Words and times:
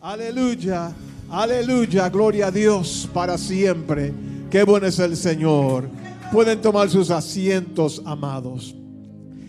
Aleluya, 0.00 0.92
aleluya, 1.30 2.08
gloria 2.08 2.48
a 2.48 2.50
Dios 2.50 3.08
para 3.12 3.38
siempre. 3.38 4.12
Qué 4.50 4.62
bueno 4.62 4.86
es 4.86 4.98
el 4.98 5.16
Señor. 5.16 5.88
Pueden 6.32 6.60
tomar 6.60 6.90
sus 6.90 7.10
asientos, 7.10 8.02
amados. 8.04 8.74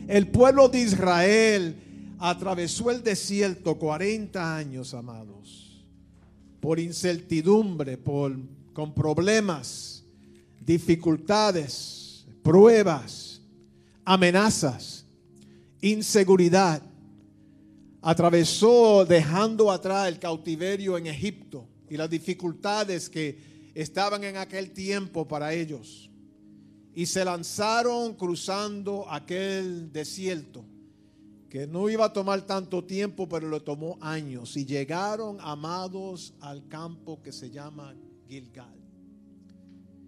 El 0.08 0.28
pueblo 0.28 0.70
de 0.70 0.82
Israel 0.82 1.76
atravesó 2.20 2.92
el 2.92 3.04
desierto 3.04 3.76
40 3.76 4.56
años, 4.56 4.94
amados, 4.94 5.84
por 6.60 6.80
incertidumbre, 6.80 7.98
por, 7.98 8.36
con 8.74 8.94
problemas, 8.94 10.04
dificultades, 10.66 12.26
pruebas, 12.42 13.42
amenazas, 14.06 15.06
inseguridad 15.82 16.82
atravesó 18.08 19.04
dejando 19.04 19.70
atrás 19.70 20.08
el 20.08 20.18
cautiverio 20.18 20.98
en 20.98 21.08
Egipto 21.08 21.68
y 21.90 21.98
las 21.98 22.10
dificultades 22.10 23.10
que 23.10 23.72
estaban 23.76 24.24
en 24.24 24.38
aquel 24.38 24.72
tiempo 24.72 25.28
para 25.28 25.54
ellos. 25.54 26.10
Y 26.94 27.06
se 27.06 27.26
lanzaron 27.26 28.14
cruzando 28.14 29.12
aquel 29.12 29.92
desierto, 29.92 30.64
que 31.50 31.68
no 31.68 31.90
iba 31.90 32.06
a 32.06 32.14
tomar 32.14 32.44
tanto 32.44 32.82
tiempo, 32.86 33.28
pero 33.28 33.50
le 33.50 33.60
tomó 33.60 33.98
años. 34.00 34.56
Y 34.56 34.66
llegaron, 34.66 35.38
amados, 35.42 36.34
al 36.40 36.66
campo 36.70 37.22
que 37.22 37.34
se 37.34 37.50
llama 37.50 37.94
Gilgal. 38.26 38.80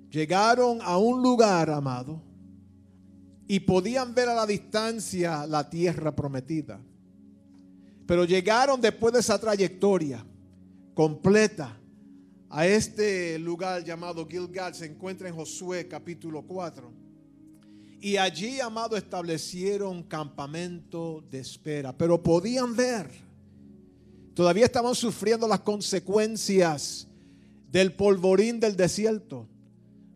Llegaron 0.10 0.80
a 0.84 0.98
un 0.98 1.22
lugar, 1.22 1.70
amado, 1.70 2.22
y 3.46 3.60
podían 3.60 4.16
ver 4.16 4.30
a 4.30 4.36
la 4.36 4.46
distancia 4.46 5.46
la 5.46 5.70
tierra 5.70 6.16
prometida. 6.16 6.80
Pero 8.10 8.26
llegaron 8.26 8.82
después 8.82 9.14
de 9.14 9.20
esa 9.20 9.40
trayectoria 9.40 10.26
completa 10.96 11.80
a 12.50 12.66
este 12.66 13.38
lugar 13.38 13.84
llamado 13.84 14.28
Gilgal. 14.28 14.74
Se 14.74 14.88
encuentra 14.88 15.30
en 15.30 15.36
Josué 15.36 15.88
capítulo 15.88 16.42
4. 16.42 16.92
Y 18.02 18.18
allí, 18.18 18.60
amado, 18.62 18.98
establecieron 18.98 20.02
campamento 20.02 21.24
de 21.30 21.38
espera. 21.38 21.96
Pero 21.96 22.24
podían 22.24 22.76
ver, 22.76 23.12
todavía 24.34 24.66
estaban 24.66 24.96
sufriendo 24.96 25.48
las 25.48 25.60
consecuencias 25.60 27.08
del 27.72 27.94
polvorín 27.94 28.60
del 28.60 28.76
desierto. 28.76 29.48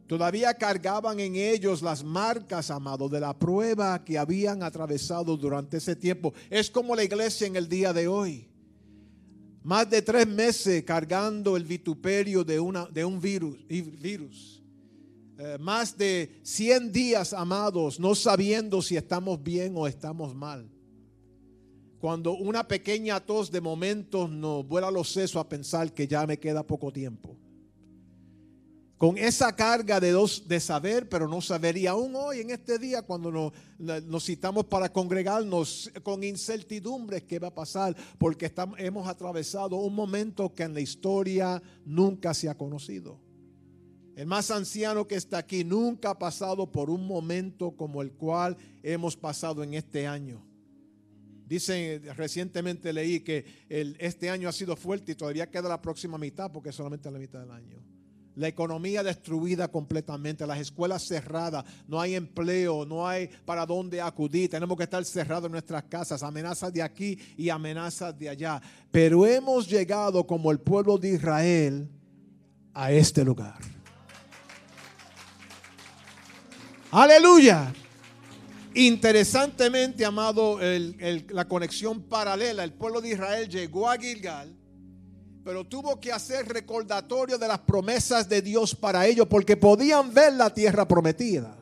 Todavía 0.08 0.54
cargaban 0.54 1.20
en 1.20 1.36
ellos 1.36 1.82
las 1.82 2.04
marcas, 2.04 2.70
amados, 2.70 3.09
de 3.09 3.22
la 3.22 3.38
prueba 3.38 4.04
que 4.04 4.18
habían 4.18 4.62
atravesado 4.62 5.38
durante 5.38 5.78
ese 5.78 5.96
tiempo. 5.96 6.34
Es 6.50 6.70
como 6.70 6.96
la 6.96 7.04
iglesia 7.04 7.48
en 7.48 7.56
el 7.56 7.70
día 7.70 7.94
de 7.94 8.08
hoy. 8.08 8.50
Más 9.64 9.90
de 9.90 10.02
tres 10.02 10.28
meses 10.28 10.84
cargando 10.84 11.56
el 11.56 11.64
vituperio 11.64 12.44
de, 12.44 12.59
una, 12.59 12.86
de 12.86 13.06
un 13.06 13.22
virus. 13.22 13.66
virus. 13.68 14.62
Eh, 15.38 15.58
más 15.59 15.98
de 15.98 16.38
100 16.44 16.92
días, 16.92 17.31
amados, 17.31 17.98
no 17.98 18.14
sabiendo 18.14 18.81
si 18.81 18.98
estamos 18.98 19.42
bien 19.42 19.74
o 19.78 19.88
estamos 19.88 20.36
mal. 20.36 20.70
Cuando 21.98 22.34
una 22.34 22.68
pequeña 22.68 23.22
tos 23.22 23.50
de 23.50 23.62
momento 23.62 24.28
nos 24.28 24.68
vuela 24.68 24.92
los 24.92 25.09
sesos 25.09 25.38
a 25.38 25.48
pensar 25.48 25.94
que 25.94 26.06
ya 26.06 26.28
me 26.28 26.38
queda 26.38 26.68
poco 26.68 26.92
tiempo 26.92 27.38
con 29.04 29.18
esa 29.18 29.54
carga 29.54 30.00
de, 30.00 30.12
dos, 30.12 30.48
de 30.48 30.62
saber, 30.62 31.09
pero 31.09 31.28
no 31.28 31.42
saber. 31.42 31.76
Y 31.76 31.88
aún 31.88 32.16
hoy, 32.16 32.40
en 32.40 32.52
este 32.52 32.80
día, 32.80 33.02
cuando 33.02 33.52
nos, 33.78 34.23
citamos 34.23 34.64
para 34.64 34.94
congregarnos 34.94 35.92
con 36.04 36.23
incertidumbre, 36.23 37.26
¿qué 37.26 37.38
va 37.38 37.50
a 37.50 37.54
pasar? 37.54 37.98
Porque 38.18 38.46
estamos, 38.46 38.80
hemos 38.80 39.06
atravesado 39.06 39.76
un 39.76 39.94
momento 39.94 40.54
que 40.54 40.64
en 40.64 40.74
la 40.74 40.80
historia 40.80 41.62
nunca 41.84 42.34
se 42.34 42.48
ha 42.48 42.56
conocido. 42.56 43.20
El 44.16 44.26
más 44.28 44.50
anciano 44.52 45.06
que 45.06 45.16
está 45.16 45.40
aquí 45.40 45.66
nunca 45.66 46.12
ha 46.12 46.18
pasado 46.18 46.72
por 46.72 46.90
un 46.90 47.06
momento 47.06 47.75
como 47.75 48.02
el 48.02 48.14
cual 48.14 48.56
hemos 48.84 49.18
pasado 49.18 49.64
en 49.64 49.74
este 49.74 50.08
año. 50.08 50.47
Dicen, 51.46 52.03
recientemente 52.16 52.94
leí 52.94 53.20
que 53.20 53.66
este 53.68 54.30
año 54.30 54.47
ha 54.47 54.53
sido 54.53 54.78
fuerte 54.78 55.12
y 55.12 55.16
todavía 55.16 55.52
queda 55.52 55.68
la 55.68 55.81
próxima 55.81 56.18
mitad 56.18 56.50
porque 56.53 56.70
es 56.70 56.75
solamente 56.75 57.12
la 57.12 57.20
mitad 57.20 57.41
del 57.41 57.52
año. 57.52 57.93
La 58.36 58.48
economía 58.48 59.04
destruida 59.04 59.68
completamente, 59.68 60.48
las 60.48 60.60
escuelas 60.60 61.06
cerradas, 61.08 61.64
no 61.88 62.02
hay 62.02 62.16
empleo, 62.16 62.84
no 62.86 63.08
hay 63.08 63.30
para 63.46 63.66
dónde 63.66 64.02
acudir, 64.02 64.50
tenemos 64.50 64.76
que 64.76 64.84
estar 64.84 65.06
cerrados 65.06 65.46
en 65.46 65.52
nuestras 65.52 65.84
casas, 65.84 66.24
amenazas 66.24 66.74
de 66.74 66.82
aquí 66.82 67.18
y 67.38 67.50
amenazas 67.50 68.18
de 68.18 68.30
allá. 68.30 68.62
Pero 68.92 69.26
hemos 69.26 69.70
llegado 69.70 70.26
como 70.26 70.52
el 70.52 70.60
pueblo 70.60 70.98
de 70.98 71.10
Israel 71.10 71.88
a 72.74 72.92
este 72.92 73.24
lugar. 73.24 73.60
Aleluya. 76.90 77.72
Interesantemente, 78.76 80.04
amado, 80.04 80.60
la 80.60 81.48
conexión 81.48 82.02
paralela, 82.02 82.64
el 82.64 82.74
pueblo 82.74 83.00
de 83.02 83.10
Israel 83.10 83.48
llegó 83.48 83.88
a 83.88 83.98
Gilgal 83.98 84.62
pero 85.44 85.66
tuvo 85.66 86.00
que 86.00 86.12
hacer 86.12 86.48
recordatorio 86.48 87.38
de 87.38 87.48
las 87.48 87.59
promesas 87.59 88.30
de 88.30 88.42
Dios 88.42 88.74
para 88.74 89.06
ellos, 89.06 89.28
porque 89.28 89.58
podían 89.58 90.14
ver 90.14 90.34
la 90.34 90.54
tierra 90.54 90.88
prometida. 90.88 91.58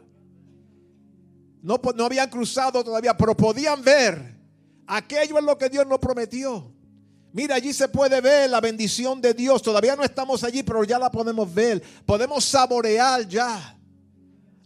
No, 1.64 1.80
no 1.96 2.06
habían 2.06 2.30
cruzado 2.30 2.84
todavía, 2.84 3.18
pero 3.18 3.36
podían 3.36 3.84
ver. 3.84 4.36
Aquello 4.86 5.38
es 5.40 5.44
lo 5.44 5.58
que 5.58 5.70
Dios 5.70 5.88
nos 5.88 6.00
prometió. 6.00 6.72
Mira, 7.34 7.56
allí 7.56 7.74
se 7.74 7.88
puede 7.88 8.20
ver 8.22 8.50
la 8.50 8.62
bendición 8.62 9.22
de 9.22 9.34
Dios. 9.34 9.62
Todavía 9.62 9.96
no 9.96 10.03
estamos 10.03 10.44
allí, 10.44 10.64
pero 10.64 10.84
ya 10.84 11.00
la 11.00 11.12
podemos 11.12 11.52
ver. 11.52 11.81
Podemos 12.06 12.44
saborear 12.46 13.28
ya 13.28 13.78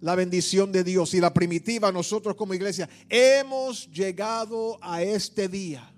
la 0.02 0.16
bendición 0.16 0.72
de 0.72 0.84
Dios. 0.84 1.14
Y 1.14 1.22
la 1.22 1.34
primitiva, 1.34 1.92
nosotros 1.92 2.36
como 2.36 2.54
iglesia, 2.54 2.90
hemos 3.08 3.90
llegado 3.92 4.80
a 4.82 5.04
este 5.04 5.48
día 5.48 5.95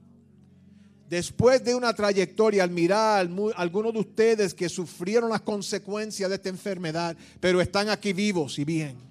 después 1.09 1.63
de 1.63 1.73
una 1.73 1.93
trayectoria, 1.93 2.63
al 2.63 2.69
mirar 2.69 3.29
algunos 3.55 3.93
de 3.93 3.99
ustedes 3.99 4.53
que 4.53 4.69
sufrieron 4.69 5.29
las 5.29 5.41
consecuencias 5.41 6.29
de 6.29 6.35
esta 6.35 6.49
enfermedad, 6.49 7.15
pero 7.39 7.61
están 7.61 7.89
aquí 7.89 8.13
vivos 8.13 8.59
y 8.59 8.65
bien. 8.65 9.07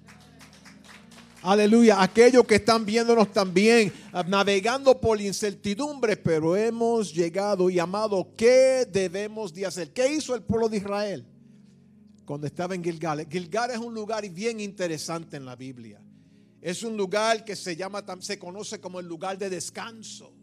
Aleluya. 1.41 2.01
Aquellos 2.01 2.45
que 2.45 2.55
están 2.55 2.85
viéndonos 2.85 3.31
también, 3.31 3.93
ah, 4.11 4.23
navegando 4.23 4.99
por 4.99 5.21
incertidumbre, 5.21 6.17
pero 6.17 6.55
hemos 6.55 7.13
llegado 7.13 7.69
y 7.69 7.79
amado, 7.79 8.33
¿qué 8.35 8.87
debemos 8.91 9.53
de 9.53 9.65
hacer? 9.65 9.93
¿Qué 9.93 10.11
hizo 10.11 10.35
el 10.35 10.41
pueblo 10.41 10.67
de 10.67 10.77
Israel 10.77 11.25
cuando 12.25 12.47
estaba 12.47 12.75
en 12.75 12.83
Gilgal? 12.83 13.27
Gilgal 13.29 13.71
es 13.71 13.77
un 13.77 13.93
lugar 13.93 14.27
bien 14.29 14.59
interesante 14.59 15.37
en 15.37 15.45
la 15.45 15.55
Biblia. 15.55 16.01
Es 16.59 16.83
un 16.83 16.97
lugar 16.97 17.45
que 17.45 17.55
se 17.55 17.75
llama, 17.75 18.03
se 18.19 18.37
conoce 18.37 18.81
como 18.81 18.99
el 18.99 19.05
lugar 19.05 19.37
de 19.37 19.49
descanso 19.49 20.36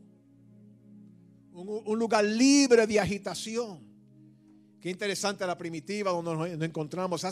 un, 1.54 1.98
lugar 1.98 2.24
libre 2.24 2.86
de 2.86 3.00
agitación. 3.00 3.94
Qué 4.80 4.90
interesante 4.90 5.46
la 5.46 5.56
primitiva 5.56 6.10
donde 6.10 6.34
nos, 6.34 6.62
encontramos. 6.62 7.24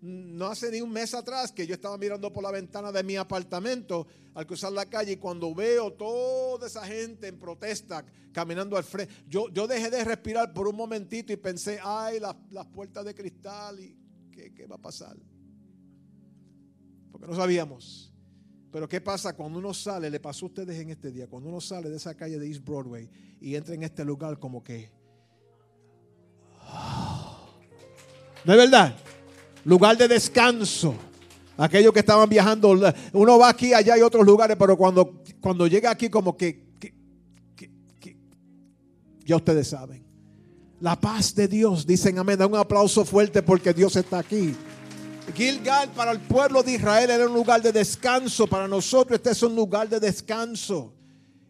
No 0.00 0.46
hace 0.46 0.70
ni 0.70 0.80
un 0.80 0.90
mes 0.90 1.12
atrás 1.12 1.52
que 1.52 1.66
yo 1.66 1.74
estaba 1.74 1.98
mirando 1.98 2.32
por 2.32 2.42
la 2.42 2.50
ventana 2.50 2.90
de 2.90 3.02
mi 3.02 3.16
apartamento 3.16 4.06
al 4.34 4.46
cruzar 4.46 4.72
la 4.72 4.86
calle 4.86 5.12
y 5.12 5.16
cuando 5.16 5.54
veo 5.54 5.92
toda 5.92 6.66
esa 6.66 6.86
gente 6.86 7.28
en 7.28 7.38
protesta 7.38 8.04
caminando 8.32 8.76
al 8.76 8.84
frente, 8.84 9.14
yo, 9.28 9.48
yo 9.50 9.66
dejé 9.66 9.90
de 9.90 10.02
respirar 10.02 10.52
por 10.54 10.66
un 10.66 10.76
momentito 10.76 11.32
y 11.32 11.36
pensé, 11.36 11.78
ay, 11.82 12.18
las, 12.20 12.34
las 12.50 12.66
puertas 12.66 13.04
de 13.04 13.14
cristal 13.14 13.78
y 13.78 13.96
¿qué, 14.32 14.52
¿qué 14.54 14.66
va 14.66 14.76
a 14.76 14.80
pasar? 14.80 15.16
Porque 17.12 17.26
no 17.26 17.36
sabíamos. 17.36 18.13
Pero 18.74 18.88
¿qué 18.88 19.00
pasa 19.00 19.36
cuando 19.36 19.60
uno 19.60 19.72
sale? 19.72 20.10
Le 20.10 20.18
pasó 20.18 20.46
a 20.46 20.48
ustedes 20.48 20.80
en 20.80 20.90
este 20.90 21.12
día. 21.12 21.28
Cuando 21.28 21.48
uno 21.48 21.60
sale 21.60 21.88
de 21.88 21.96
esa 21.96 22.12
calle 22.16 22.40
de 22.40 22.48
East 22.48 22.64
Broadway 22.64 23.08
y 23.40 23.54
entra 23.54 23.72
en 23.72 23.84
este 23.84 24.04
lugar 24.04 24.40
como 24.40 24.64
que... 24.64 24.90
¿No 28.44 28.52
es 28.52 28.58
verdad? 28.58 28.96
Lugar 29.64 29.96
de 29.96 30.08
descanso. 30.08 30.96
Aquellos 31.56 31.92
que 31.92 32.00
estaban 32.00 32.28
viajando, 32.28 32.76
uno 33.12 33.38
va 33.38 33.48
aquí, 33.48 33.72
allá 33.72 33.94
hay 33.94 34.02
otros 34.02 34.26
lugares, 34.26 34.56
pero 34.58 34.76
cuando, 34.76 35.22
cuando 35.40 35.68
llega 35.68 35.92
aquí 35.92 36.10
como 36.10 36.36
que, 36.36 36.66
ya 39.24 39.36
ustedes 39.36 39.68
saben. 39.68 40.04
La 40.80 41.00
paz 41.00 41.32
de 41.36 41.46
Dios, 41.46 41.86
dicen 41.86 42.18
amén. 42.18 42.40
Da 42.40 42.48
un 42.48 42.56
aplauso 42.56 43.04
fuerte 43.04 43.40
porque 43.40 43.72
Dios 43.72 43.94
está 43.94 44.18
aquí. 44.18 44.56
Gilgal 45.32 45.90
para 45.90 46.10
el 46.10 46.20
pueblo 46.20 46.62
de 46.62 46.72
Israel 46.72 47.10
era 47.10 47.26
un 47.26 47.32
lugar 47.32 47.62
de 47.62 47.72
descanso. 47.72 48.46
Para 48.46 48.68
nosotros 48.68 49.16
este 49.16 49.30
es 49.30 49.42
un 49.42 49.54
lugar 49.54 49.88
de 49.88 49.98
descanso. 49.98 50.92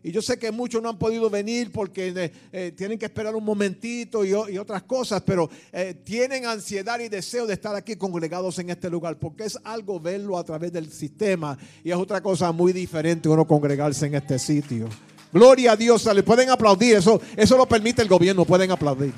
Y 0.02 0.12
yo 0.12 0.20
sé 0.20 0.38
que 0.38 0.52
muchos 0.52 0.82
no 0.82 0.90
han 0.90 0.98
podido 0.98 1.30
venir 1.30 1.72
porque 1.72 2.08
eh, 2.08 2.32
eh, 2.52 2.72
tienen 2.76 2.98
que 2.98 3.06
esperar 3.06 3.34
un 3.34 3.42
momentito 3.42 4.22
y, 4.22 4.34
otras 4.34 4.82
cosas, 4.82 5.22
pero 5.22 5.48
eh, 5.72 5.94
tienen 6.04 6.44
ansiedad 6.44 7.00
y 7.00 7.08
deseo 7.08 7.46
de 7.46 7.54
estar 7.54 7.74
aquí 7.74 7.96
congregados 7.96 8.58
en 8.58 8.68
este 8.68 8.90
lugar, 8.90 9.18
porque 9.18 9.44
es 9.44 9.58
algo 9.64 9.98
verlo 9.98 10.36
a 10.36 10.44
través 10.44 10.70
del 10.72 10.92
sistema 10.92 11.56
y 11.82 11.90
es 11.90 11.96
otra 11.96 12.22
cosa 12.22 12.52
muy 12.52 12.74
diferente 12.74 13.30
uno 13.30 13.46
congregarse 13.46 14.04
en 14.04 14.16
este 14.16 14.38
sitio. 14.38 14.90
Gloria 15.32 15.72
a 15.72 15.76
Dios, 15.76 16.04
le 16.14 16.22
pueden 16.22 16.50
aplaudir, 16.50 16.96
eso, 16.96 17.18
eso 17.34 17.56
lo 17.56 17.66
permite 17.66 18.02
el 18.02 18.08
gobierno, 18.08 18.44
pueden 18.44 18.70
aplaudir. 18.72 19.14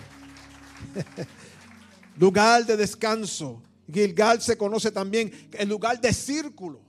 lugar 2.17 2.65
de 2.65 2.77
descanso. 2.77 3.61
Gilgal 3.93 4.41
se 4.41 4.57
conoce 4.57 4.91
también 4.91 5.33
el 5.53 5.69
lugar 5.69 6.01
de 6.01 6.13
círculo. 6.13 6.81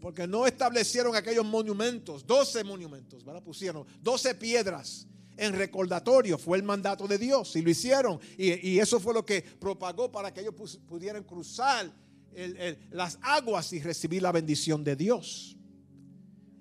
Porque 0.00 0.26
no 0.26 0.46
establecieron 0.46 1.16
aquellos 1.16 1.44
monumentos, 1.44 2.26
12 2.26 2.62
monumentos. 2.64 3.24
Pusieron 3.44 3.84
12 4.02 4.34
piedras 4.36 5.06
en 5.36 5.54
recordatorio. 5.54 6.38
Fue 6.38 6.58
el 6.58 6.62
mandato 6.62 7.08
de 7.08 7.18
Dios 7.18 7.56
y 7.56 7.62
lo 7.62 7.70
hicieron. 7.70 8.20
Y, 8.36 8.78
eso 8.78 9.00
fue 9.00 9.14
lo 9.14 9.24
que 9.24 9.42
propagó 9.42 10.12
para 10.12 10.32
que 10.32 10.42
ellos 10.42 10.54
pudieran 10.86 11.24
cruzar 11.24 11.90
las 12.90 13.18
aguas 13.22 13.72
y 13.72 13.80
recibir 13.80 14.22
la 14.22 14.32
bendición 14.32 14.84
de 14.84 14.94
Dios. 14.94 15.56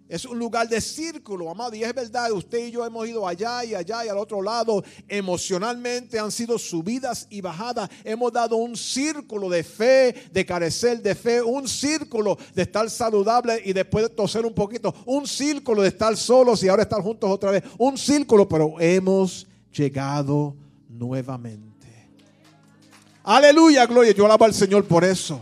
Es 0.08 0.24
un 0.24 0.38
lugar 0.38 0.70
de 0.70 0.80
círculo, 0.82 1.50
amado. 1.50 1.76
Y 1.76 1.84
es 1.84 1.94
verdad, 1.94 2.32
usted 2.32 2.68
y 2.68 2.72
yo 2.72 2.86
hemos 2.86 3.08
ido 3.08 3.28
allá 3.28 3.66
y 3.66 3.74
allá 3.74 4.06
y 4.06 4.10
al 4.10 4.20
otro 4.20 4.40
lado. 4.42 4.84
Emocionalmente 5.08 6.20
han 6.20 6.32
sido 6.32 6.60
subidas 6.60 7.26
y 7.32 7.42
bajadas. 7.42 7.90
Hemos 8.04 8.32
dado 8.32 8.56
un 8.58 8.78
círculo 8.78 9.50
de 9.50 9.64
fe, 9.64 10.14
de 10.32 10.46
carecer 10.46 11.02
de 11.02 11.16
fe. 11.16 11.42
Un 11.42 11.68
círculo 11.68 12.38
de 12.54 12.62
estar 12.62 12.88
saludable 12.90 13.60
y 13.66 13.74
después 13.74 14.08
de 14.08 14.10
toser 14.10 14.46
un 14.46 14.54
poquito. 14.54 14.94
Un 15.06 15.26
círculo 15.26 15.82
de 15.82 15.88
estar 15.88 16.16
solos 16.16 16.62
y 16.62 16.70
ahora 16.70 16.84
estar 16.84 17.02
juntos 17.02 17.28
otra 17.30 17.50
vez. 17.50 17.64
Un 17.80 17.98
círculo, 17.98 18.48
pero 18.48 18.80
hemos 18.80 19.48
llegado 19.74 20.56
nuevamente. 20.88 21.66
Aleluya, 23.24 23.88
gloria. 23.88 24.12
Yo 24.12 24.26
alabo 24.26 24.46
al 24.46 24.54
Señor 24.54 24.86
por 24.86 25.04
eso. 25.04 25.42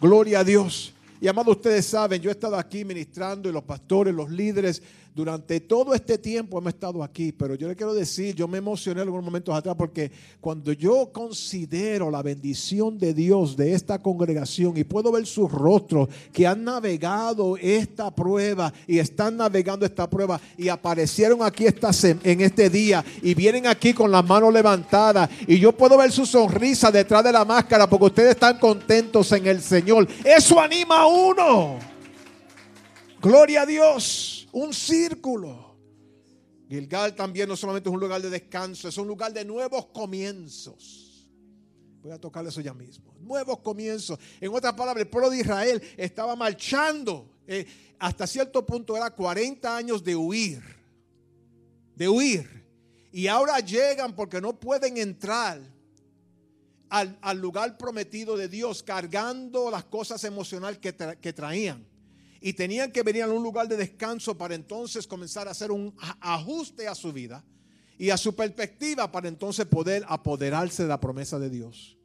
Gloria 0.00 0.40
a 0.40 0.44
Dios. 0.44 0.94
Y 1.20 1.28
amado, 1.28 1.52
ustedes 1.52 1.86
saben, 1.86 2.20
yo 2.20 2.30
he 2.30 2.32
estado 2.32 2.56
aquí 2.56 2.84
ministrando 2.84 3.48
y 3.48 3.52
los 3.52 3.64
pastores, 3.64 4.14
los 4.14 4.30
líderes, 4.30 4.82
durante 5.16 5.60
todo 5.60 5.94
este 5.94 6.18
tiempo 6.18 6.58
hemos 6.58 6.74
estado 6.74 7.02
aquí, 7.02 7.32
pero 7.32 7.54
yo 7.54 7.68
le 7.68 7.74
quiero 7.74 7.94
decir, 7.94 8.34
yo 8.34 8.46
me 8.46 8.58
emocioné 8.58 9.00
algunos 9.00 9.24
momentos 9.24 9.54
atrás 9.54 9.74
porque 9.74 10.12
cuando 10.42 10.72
yo 10.74 11.10
considero 11.10 12.10
la 12.10 12.22
bendición 12.22 12.98
de 12.98 13.14
Dios 13.14 13.56
de 13.56 13.72
esta 13.72 14.02
congregación 14.02 14.76
y 14.76 14.84
puedo 14.84 15.10
ver 15.10 15.24
sus 15.24 15.50
rostros 15.50 16.10
que 16.34 16.46
han 16.46 16.64
navegado 16.64 17.56
esta 17.56 18.14
prueba 18.14 18.70
y 18.86 18.98
están 18.98 19.38
navegando 19.38 19.86
esta 19.86 20.06
prueba 20.10 20.38
y 20.58 20.68
aparecieron 20.68 21.42
aquí 21.42 21.64
en 21.64 22.40
este 22.42 22.68
día 22.68 23.02
y 23.22 23.32
vienen 23.32 23.66
aquí 23.66 23.94
con 23.94 24.10
las 24.10 24.22
manos 24.22 24.52
levantadas 24.52 25.30
y 25.46 25.58
yo 25.58 25.72
puedo 25.72 25.96
ver 25.96 26.12
su 26.12 26.26
sonrisa 26.26 26.90
detrás 26.90 27.24
de 27.24 27.32
la 27.32 27.46
máscara 27.46 27.88
porque 27.88 28.04
ustedes 28.04 28.32
están 28.32 28.58
contentos 28.58 29.32
en 29.32 29.46
el 29.46 29.62
Señor. 29.62 30.06
Eso 30.22 30.60
anima 30.60 31.00
a 31.00 31.06
uno. 31.06 31.95
Gloria 33.26 33.62
a 33.62 33.66
Dios 33.66 34.46
un 34.52 34.72
círculo. 34.72 35.74
Gilgal 36.68 37.16
también 37.16 37.48
no 37.48 37.56
solamente 37.56 37.88
es 37.88 37.92
un 37.92 37.98
lugar 37.98 38.22
de 38.22 38.30
descanso, 38.30 38.86
es 38.86 38.96
un 38.98 39.08
lugar 39.08 39.32
de 39.32 39.44
nuevos 39.44 39.86
comienzos. 39.86 41.28
Voy 42.02 42.12
a 42.12 42.20
tocar 42.20 42.46
eso 42.46 42.60
ya 42.60 42.72
mismo. 42.72 43.16
Nuevos 43.18 43.58
comienzos. 43.58 44.16
En 44.40 44.54
otras 44.54 44.74
palabras, 44.74 45.02
el 45.02 45.10
pueblo 45.10 45.28
de 45.30 45.40
Israel 45.40 45.82
estaba 45.96 46.36
marchando. 46.36 47.28
Eh, 47.48 47.66
hasta 47.98 48.28
cierto 48.28 48.64
punto 48.64 48.96
era 48.96 49.10
40 49.10 49.76
años 49.76 50.04
de 50.04 50.14
huir. 50.14 50.62
De 51.96 52.08
huir. 52.08 52.64
Y 53.10 53.26
ahora 53.26 53.58
llegan 53.58 54.14
porque 54.14 54.40
no 54.40 54.60
pueden 54.60 54.98
entrar 54.98 55.60
al, 56.90 57.38
lugar 57.40 57.76
prometido 57.76 58.36
de 58.36 58.46
Dios 58.46 58.84
cargando 58.84 59.68
las 59.68 59.82
cosas 59.82 60.22
emocionales 60.22 60.78
que 60.78 61.32
traían 61.32 61.95
y 62.46 62.52
tenían 62.52 62.92
que 62.92 63.02
venir 63.02 63.24
a 63.24 63.28
un 63.28 63.42
lugar 63.42 63.66
de 63.66 63.76
descanso 63.76 64.38
para 64.38 64.54
entonces 64.54 65.04
comenzar 65.04 65.48
a 65.48 65.50
hacer 65.50 65.72
un 65.72 65.92
ajuste 66.20 66.86
a 66.86 66.94
su 66.94 67.12
vida 67.12 67.44
y 67.98 68.10
a 68.10 68.16
su 68.16 68.36
perspectiva 68.36 69.10
para 69.10 69.26
entonces 69.26 69.66
poder 69.66 70.04
apoderarse 70.06 70.84
de 70.84 70.88
la 70.88 71.00
promesa 71.00 71.40
de 71.40 71.50
Dios. 71.50 71.98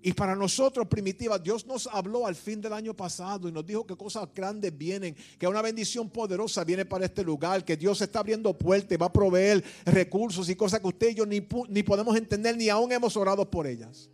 Y 0.00 0.14
para 0.14 0.34
nosotros, 0.34 0.86
primitiva, 0.86 1.38
Dios 1.38 1.66
nos 1.66 1.86
habló 1.86 2.26
al 2.26 2.34
fin 2.34 2.62
del 2.62 2.72
año 2.72 2.94
pasado 2.94 3.46
y 3.46 3.52
nos 3.52 3.66
dijo 3.66 3.86
que 3.86 3.94
cosas 3.94 4.26
grandes 4.34 4.74
vienen, 4.74 5.14
que 5.38 5.46
una 5.46 5.60
bendición 5.60 6.08
poderosa 6.08 6.64
viene 6.64 6.86
para 6.86 7.04
este 7.04 7.22
lugar, 7.22 7.62
que 7.62 7.76
Dios 7.76 8.00
está 8.00 8.20
abriendo 8.20 8.56
puertas, 8.56 8.96
va 8.98 9.06
a 9.06 9.12
proveer 9.12 9.62
recursos 9.84 10.48
y 10.48 10.56
cosas 10.56 10.80
que 10.80 10.86
usted 10.86 11.10
y 11.10 11.16
yo 11.16 11.26
ni, 11.26 11.46
ni 11.68 11.82
podemos 11.82 12.16
entender, 12.16 12.56
ni 12.56 12.70
aún 12.70 12.90
hemos 12.90 13.18
orado 13.18 13.50
por 13.50 13.66
ellas. 13.66 14.08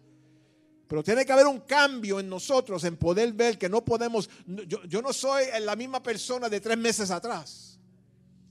Pero 0.89 1.03
tiene 1.03 1.25
que 1.25 1.33
haber 1.33 1.47
un 1.47 1.61
cambio 1.61 2.21
en 2.21 2.29
nosotros, 2.29 2.85
en 2.85 2.97
poder 2.97 3.33
ver 3.33 3.59
que 3.59 3.69
no 3.69 3.85
podemos, 3.85 4.29
yo, 4.47 5.01
no 5.01 5.13
soy 5.13 5.45
la 5.61 5.77
misma 5.77 6.03
persona 6.03 6.49
de 6.49 6.61
tres 6.61 6.77
meses 6.77 7.11
atrás, 7.11 7.79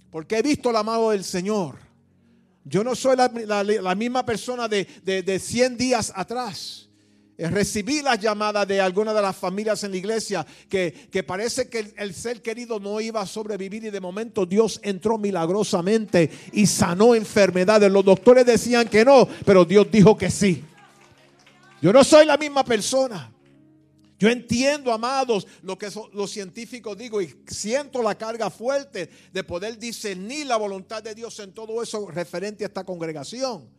porque 0.10 0.38
he 0.38 0.42
visto 0.42 0.72
la 0.72 0.84
mano 0.84 1.12
del 1.12 1.24
Señor. 1.24 1.78
Yo 2.66 2.84
no 2.84 2.96
soy 2.96 3.18
la, 3.18 3.96
misma 3.96 4.26
persona 4.26 4.68
de, 4.68 4.86
de, 5.04 5.40
100 5.40 5.78
días 5.78 6.14
atrás. 6.16 6.90
Eh, 7.38 7.50
recibí 7.50 8.02
las 8.02 8.20
llamadas 8.20 8.68
de 8.68 8.80
algunas 8.80 9.14
de 9.16 9.22
las 9.22 9.36
familias 9.36 9.84
en 9.84 9.92
la 9.92 9.98
iglesia 9.98 10.46
que, 10.70 10.94
que 11.12 11.24
parece 11.24 11.68
que 11.68 11.94
el, 11.98 12.14
ser 12.14 12.42
querido 12.44 12.80
no 12.80 13.02
iba 13.02 13.22
a 13.22 13.26
sobrevivir 13.26 13.86
y 13.86 13.90
de 13.90 14.00
momento 14.00 14.46
Dios 14.46 14.80
entró 14.84 15.18
milagrosamente 15.18 16.30
y 16.52 16.68
sanó 16.68 17.16
enfermedades. 17.16 17.92
Los 17.92 18.06
doctores 18.06 18.46
decían 18.46 18.88
que 18.88 19.04
no, 19.04 19.28
pero 19.46 19.66
Dios 19.66 19.88
dijo 19.92 20.16
que 20.16 20.30
sí. 20.30 20.64
Yo 21.84 21.92
no 21.92 22.02
soy 22.06 22.26
la 22.26 22.38
misma 22.38 22.64
persona. 22.64 23.30
Yo 24.18 24.30
entiendo, 24.30 24.94
amados, 24.94 25.46
lo 25.64 25.78
que 25.78 25.90
los 26.14 26.32
científicos 26.32 26.98
digo 26.98 27.22
y 27.22 27.36
siento 27.46 28.02
la 28.02 28.16
carga 28.16 28.50
fuerte 28.50 29.10
de 29.34 29.44
poder 29.44 29.78
discernir 29.78 30.48
la 30.48 30.56
voluntad 30.56 31.04
de 31.04 31.14
Dios 31.14 31.38
en 31.40 31.52
todo 31.52 31.84
eso 31.84 32.10
referente 32.10 32.64
a 32.64 32.68
esta 32.68 32.86
congregación. 32.86 33.70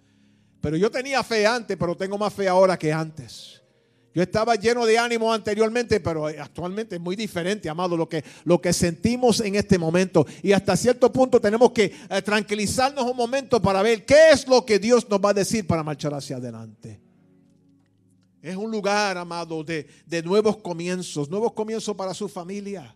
Pero 0.61 0.77
yo 0.77 0.91
tenía 0.91 1.23
fe 1.23 1.47
antes, 1.47 1.79
pero 1.79 1.97
tengo 1.97 2.19
más 2.19 2.35
fe 2.35 2.47
ahora 2.47 2.79
que 2.79 2.93
antes. 2.93 3.63
Yo 4.13 4.23
estaba 4.23 4.55
lleno 4.57 4.85
de 4.85 4.99
ánimo 4.99 5.33
anteriormente, 5.33 5.99
pero 5.99 6.27
actualmente 6.27 6.97
es 6.97 7.01
muy 7.01 7.17
diferente, 7.17 7.71
amado, 7.71 7.97
lo 7.97 8.07
que, 8.07 8.23
lo 8.45 8.61
que 8.61 8.75
sentimos 8.75 9.41
en 9.41 9.55
este 9.55 9.79
momento. 9.79 10.27
Y 10.43 10.53
hasta 10.53 10.77
cierto 10.77 11.11
punto 11.11 11.41
tenemos 11.41 11.73
que 11.73 11.85
eh, 12.11 12.21
tranquilizarnos 12.21 13.03
un 13.07 13.17
momento 13.17 13.63
para 13.63 13.81
ver 13.81 14.05
qué 14.05 14.33
es 14.33 14.47
lo 14.47 14.67
que 14.67 14.79
Dios 14.79 15.09
nos 15.09 15.21
va 15.21 15.31
a 15.31 15.35
decir 15.35 15.67
para 15.67 15.83
marchar 15.83 16.13
hacia 16.13 16.37
adelante. 16.37 17.04
Es 18.45 18.57
un 18.57 18.71
lugar, 18.71 19.17
amado, 19.17 19.65
de, 19.65 19.87
nuevos 20.23 20.59
comienzos, 20.59 21.31
nuevos 21.31 21.55
comienzos 21.55 21.97
para 21.97 22.13
su 22.13 22.29
familia. 22.29 22.95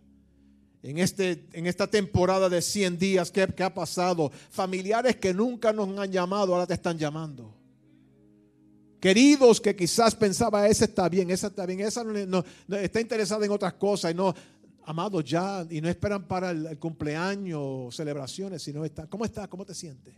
En, 0.82 0.98
este, 0.98 1.46
en 1.54 1.66
esta 1.66 1.86
temporada 1.86 2.50
de 2.50 2.60
100 2.60 2.98
días, 2.98 3.30
¿qué, 3.30 3.62
ha 3.62 3.72
pasado? 3.72 4.30
Familiares 4.50 5.16
que 5.16 5.32
nunca 5.32 5.72
nos 5.72 5.98
han 5.98 6.12
llamado, 6.12 6.52
ahora 6.52 6.66
te 6.66 6.74
están 6.74 6.98
llamando. 6.98 7.56
Queridos 9.00 9.58
que 9.58 9.74
quizás 9.74 10.14
pensaba, 10.14 10.68
ese 10.68 10.84
está 10.84 11.08
bien, 11.08 11.30
esa 11.30 11.46
está 11.46 11.64
bien, 11.64 11.80
esa 11.80 12.04
no, 12.04 12.44
está 12.76 13.00
interesada 13.00 13.46
en 13.46 13.50
otras 13.50 13.72
cosas 13.72 14.12
y 14.12 14.14
no, 14.14 14.34
amados 14.84 15.24
ya, 15.24 15.66
y 15.70 15.80
no 15.80 15.88
esperan 15.88 16.28
para 16.28 16.50
el, 16.50 16.66
el 16.66 16.78
cumpleaños, 16.78 17.96
celebraciones, 17.96 18.62
sino 18.62 18.84
está, 18.84 19.06
¿cómo 19.06 19.24
estás? 19.24 19.48
¿Cómo 19.48 19.64
te 19.64 19.74
sientes? 19.74 20.14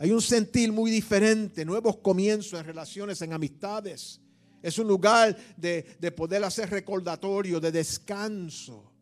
Hay 0.00 0.12
un 0.12 0.22
sentir 0.22 0.72
muy 0.72 0.92
diferente, 0.92 1.64
nuevos 1.64 1.96
comienzos 1.96 2.58
en 2.60 2.64
relaciones, 2.64 3.20
en 3.20 3.32
amistades. 3.32 4.20
Es 4.62 4.78
un 4.78 4.86
lugar 4.86 5.36
de, 5.56 5.82
poder 6.16 6.44
hacer 6.44 6.70
recordatorio, 6.70 7.58
de 7.58 7.72
descanso. 7.72 8.92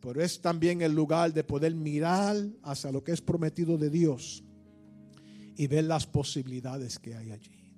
Pero 0.00 0.22
es 0.22 0.40
también 0.40 0.80
el 0.80 0.94
lugar 0.94 1.34
de 1.34 1.44
poder 1.44 1.74
mirar 1.74 2.36
hacia 2.62 2.90
lo 2.90 3.04
que 3.04 3.12
es 3.12 3.20
prometido 3.20 3.76
de 3.76 3.90
Dios 3.90 4.42
y 5.56 5.66
ver 5.66 5.84
las 5.84 6.06
posibilidades 6.06 6.98
que 6.98 7.14
hay 7.14 7.30
allí. 7.30 7.74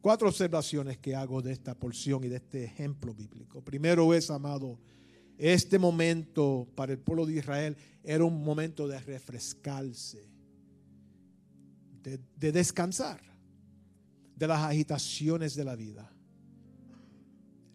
Cuatro 0.00 0.28
observaciones 0.28 0.96
que 0.96 1.14
hago 1.14 1.42
de 1.42 1.52
esta 1.52 1.74
porción 1.74 2.24
y 2.24 2.28
de 2.28 2.36
este 2.36 2.64
ejemplo 2.64 3.12
bíblico. 3.12 3.62
Primero 3.62 4.14
es, 4.14 4.30
amado, 4.30 4.78
este 5.36 5.78
momento 5.78 6.66
para 6.74 6.92
el 6.92 7.00
pueblo 7.00 7.26
de 7.26 7.34
Israel 7.34 7.76
era 8.02 8.24
un 8.24 8.42
momento 8.42 8.88
de 8.88 8.98
refrescarse 8.98 10.35
de, 12.06 12.52
descansar 12.52 13.20
de 14.36 14.46
las 14.46 14.62
agitaciones 14.62 15.54
de 15.56 15.64
la 15.64 15.74
vida. 15.74 16.12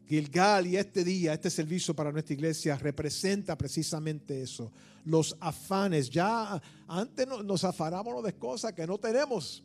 Gilgal 0.08 0.68
y 0.68 0.78
este 0.78 1.04
día, 1.04 1.34
este 1.34 1.50
servicio 1.50 1.94
para 1.94 2.12
nuestra 2.12 2.34
iglesia 2.34 2.78
representa 2.78 3.58
precisamente 3.58 4.42
eso. 4.42 4.72
Los 5.06 5.36
afanes. 5.40 6.10
Ya 6.10 6.62
antes 6.88 7.28
nos 7.28 7.64
afanábamos 7.64 8.24
de 8.24 8.34
cosas 8.34 8.74
que 8.74 8.86
no 8.86 8.98
tenemos. 8.98 9.64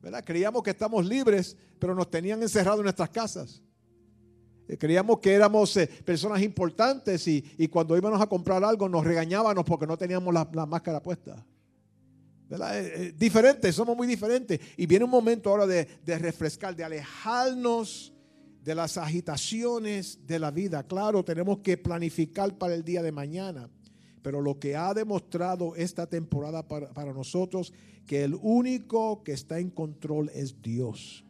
¿verdad? 0.00 0.24
Creíamos 0.24 0.62
que 0.62 0.70
estamos 0.70 1.06
libres, 1.06 1.56
pero 1.78 1.94
nos 1.94 2.10
tenían 2.10 2.42
encerrados 2.42 2.80
en 2.80 2.84
nuestras 2.84 3.10
casas. 3.10 3.62
Eh, 4.68 4.76
creíamos 4.76 5.20
que 5.20 5.32
éramos 5.32 5.76
eh, 5.76 5.86
personas 5.86 6.42
importantes 6.42 7.26
y, 7.28 7.68
cuando 7.68 7.96
íbamos 7.96 8.20
a 8.20 8.26
comprar 8.26 8.62
algo 8.64 8.88
nos 8.88 9.04
regañábamos 9.04 9.64
porque 9.64 9.86
no 9.86 9.96
teníamos 9.96 10.34
la, 10.34 10.48
la 10.52 10.66
máscara 10.66 11.00
puesta. 11.00 11.44
Eh, 12.52 12.92
eh, 12.94 13.14
diferentes, 13.16 13.74
somos 13.74 13.96
muy 13.96 14.06
diferentes. 14.06 14.60
Y 14.76 14.86
viene 14.86 15.04
un 15.04 15.10
momento 15.10 15.50
ahora 15.50 15.66
de, 15.66 15.86
refrescar, 16.06 16.76
de 16.76 16.84
alejarnos 16.84 18.12
de 18.62 18.74
las 18.74 18.98
agitaciones 18.98 20.26
de 20.26 20.38
la 20.38 20.50
vida. 20.50 20.86
Claro, 20.86 21.24
tenemos 21.24 21.58
que 21.58 21.78
planificar 21.78 22.56
para 22.58 22.74
el 22.74 22.84
día 22.84 23.02
de 23.02 23.12
mañana. 23.12 23.70
Pero 24.22 24.40
lo 24.40 24.58
que 24.58 24.76
ha 24.76 24.94
demostrado 24.94 25.74
esta 25.74 26.06
temporada 26.06 26.68
para, 26.68 26.92
para 26.92 27.12
nosotros, 27.12 27.72
que 28.06 28.22
el 28.22 28.34
único 28.40 29.24
que 29.24 29.32
está 29.32 29.58
en 29.58 29.70
control 29.70 30.30
es 30.34 30.60
Dios. 30.62 31.24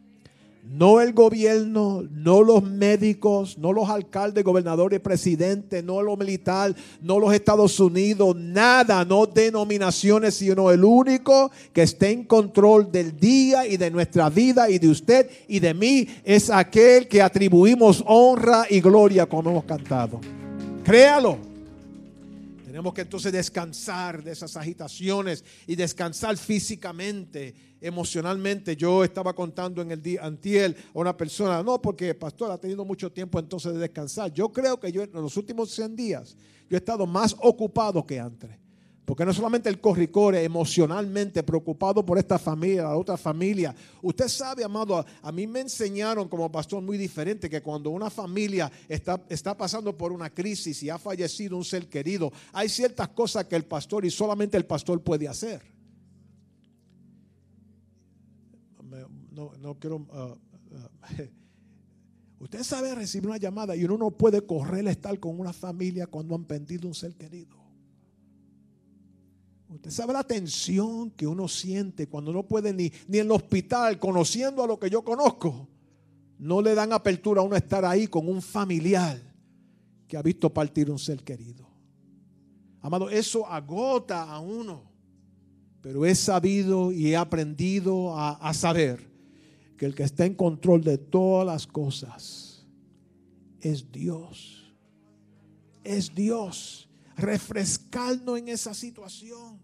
No 0.65 1.01
el 1.01 1.13
gobierno, 1.13 2.07
no 2.09 2.41
los 2.41 2.63
médicos, 2.63 3.57
no 3.57 3.73
los 3.73 3.89
alcaldes, 3.89 4.43
gobernadores, 4.43 5.01
presidentes, 5.01 5.83
no 5.83 6.01
lo 6.01 6.15
militar, 6.15 6.73
no 7.01 7.19
los 7.19 7.33
Estados 7.33 7.79
Unidos, 7.79 8.35
nada, 8.35 9.03
no 9.03 9.25
denominaciones, 9.25 10.35
sino 10.35 10.71
el 10.71 10.83
único 10.83 11.51
que 11.73 11.83
esté 11.83 12.11
en 12.11 12.23
control 12.23 12.91
del 12.91 13.19
día 13.19 13.67
y 13.67 13.77
de 13.77 13.91
nuestra 13.91 14.29
vida 14.29 14.69
y 14.69 14.79
de 14.79 14.87
usted 14.87 15.29
y 15.47 15.59
de 15.59 15.73
mí 15.73 16.07
es 16.23 16.49
aquel 16.49 17.07
que 17.07 17.21
atribuimos 17.21 18.03
honra 18.07 18.65
y 18.69 18.79
gloria 18.79 19.25
como 19.25 19.51
hemos 19.51 19.65
cantado. 19.65 20.19
Créalo. 20.83 21.52
Tenemos 22.73 22.95
que 22.95 23.01
entonces 23.01 23.31
descansar 23.31 24.23
de 24.23 24.31
esas 24.31 24.57
agitaciones 24.57 25.45
y 25.67 25.75
descansar 25.75 26.35
físicamente, 26.37 27.53
emocionalmente. 27.79 28.75
Yo 28.75 29.03
estaba 29.03 29.35
contando 29.35 29.83
en 29.83 29.91
el 29.91 30.01
día 30.01 30.25
antiel 30.25 30.75
a 30.91 30.97
una 30.97 31.15
persona, 31.15 31.61
no, 31.61 31.79
porque 31.79 32.15
pastor 32.15 32.49
ha 32.49 32.57
tenido 32.57 32.83
mucho 32.83 33.11
tiempo 33.11 33.37
entonces 33.37 33.73
de 33.73 33.77
descansar. 33.77 34.33
Yo 34.33 34.51
creo 34.51 34.79
que 34.79 34.91
yo 34.91 35.03
en 35.03 35.11
los 35.11 35.37
últimos 35.37 35.69
100 35.69 35.95
días 35.95 36.35
yo 36.67 36.75
he 36.75 36.79
estado 36.79 37.05
más 37.05 37.35
ocupado 37.41 38.03
que 38.07 38.19
antes. 38.19 38.49
Porque 39.05 39.25
no 39.25 39.33
solamente 39.33 39.67
el 39.67 39.81
corricore 39.81 40.43
emocionalmente 40.43 41.43
preocupado 41.43 42.05
por 42.05 42.17
esta 42.17 42.39
familia, 42.39 42.83
la 42.83 42.95
otra 42.95 43.17
familia. 43.17 43.75
Usted 44.01 44.29
sabe, 44.29 44.63
amado, 44.63 45.05
a, 45.21 45.31
mí 45.31 45.45
me 45.45 45.59
enseñaron 45.59 46.29
como 46.29 46.49
pastor 46.49 46.81
muy 46.81 46.97
diferente 46.97 47.49
que 47.49 47.61
cuando 47.61 47.89
una 47.89 48.09
familia 48.09 48.71
está, 48.87 49.21
está 49.27 49.57
pasando 49.57 49.97
por 49.97 50.13
una 50.13 50.29
crisis 50.29 50.81
y 50.83 50.89
ha 50.89 50.97
fallecido 50.97 51.57
un 51.57 51.65
ser 51.65 51.89
querido, 51.89 52.31
hay 52.53 52.69
ciertas 52.69 53.09
cosas 53.09 53.45
que 53.45 53.57
el 53.57 53.65
pastor 53.65 54.05
y 54.05 54.09
solamente 54.09 54.55
el 54.55 54.65
pastor 54.65 55.01
puede 55.01 55.27
hacer. 55.27 55.61
No, 59.31 59.77
quiero... 59.79 59.97
Uh, 59.97 60.37
uh, 60.75 61.23
usted 62.39 62.63
sabe 62.63 62.93
recibir 62.95 63.27
una 63.27 63.37
llamada 63.37 63.75
y 63.75 63.83
uno 63.83 63.97
no 63.97 64.11
puede 64.11 64.45
correr 64.45 64.87
a 64.87 64.91
estar 64.91 65.19
con 65.19 65.39
una 65.39 65.51
familia 65.51 66.07
cuando 66.07 66.35
han 66.35 66.45
perdido 66.45 66.87
un 66.87 66.93
ser 66.93 67.15
querido. 67.15 67.62
Usted 69.75 69.91
sabe 69.91 70.13
la 70.13 70.23
tensión 70.23 71.11
que 71.11 71.25
uno 71.25 71.47
siente 71.47 72.07
cuando 72.07 72.31
no 72.31 72.43
puede 72.43 72.73
ni, 72.73 72.91
ni 73.07 73.17
en 73.17 73.25
el 73.25 73.31
hospital, 73.31 73.99
conociendo 73.99 74.63
a 74.63 74.67
lo 74.67 74.79
que 74.79 74.89
yo 74.89 75.03
conozco, 75.03 75.67
no 76.37 76.61
le 76.61 76.75
dan 76.75 76.93
apertura 76.93 77.41
a 77.41 77.43
uno 77.43 77.55
estar 77.55 77.83
ahí 77.85 78.07
con 78.07 78.27
un 78.27 78.41
familiar 78.41 79.19
que 80.07 80.17
ha 80.17 80.21
visto 80.21 80.53
partir 80.53 80.91
un 80.91 80.99
ser 80.99 81.23
querido. 81.23 81.67
Amado, 82.81 83.09
eso 83.09 83.47
agota 83.47 84.23
a 84.23 84.39
uno. 84.39 84.91
Pero 85.81 86.05
he 86.05 86.15
sabido 86.15 86.91
y 86.91 87.07
he 87.07 87.17
aprendido 87.17 88.15
a, 88.17 88.31
a 88.31 88.53
saber 88.53 89.09
que 89.77 89.85
el 89.85 89.95
que 89.95 90.03
está 90.03 90.25
en 90.25 90.35
control 90.35 90.83
de 90.83 90.97
todas 90.97 91.45
las 91.45 91.65
cosas 91.65 92.67
es 93.59 93.91
Dios. 93.91 94.73
Es 95.83 96.13
Dios 96.13 96.89
refrescarnos 97.15 98.39
en 98.39 98.49
esa 98.49 98.73
situación. 98.73 99.62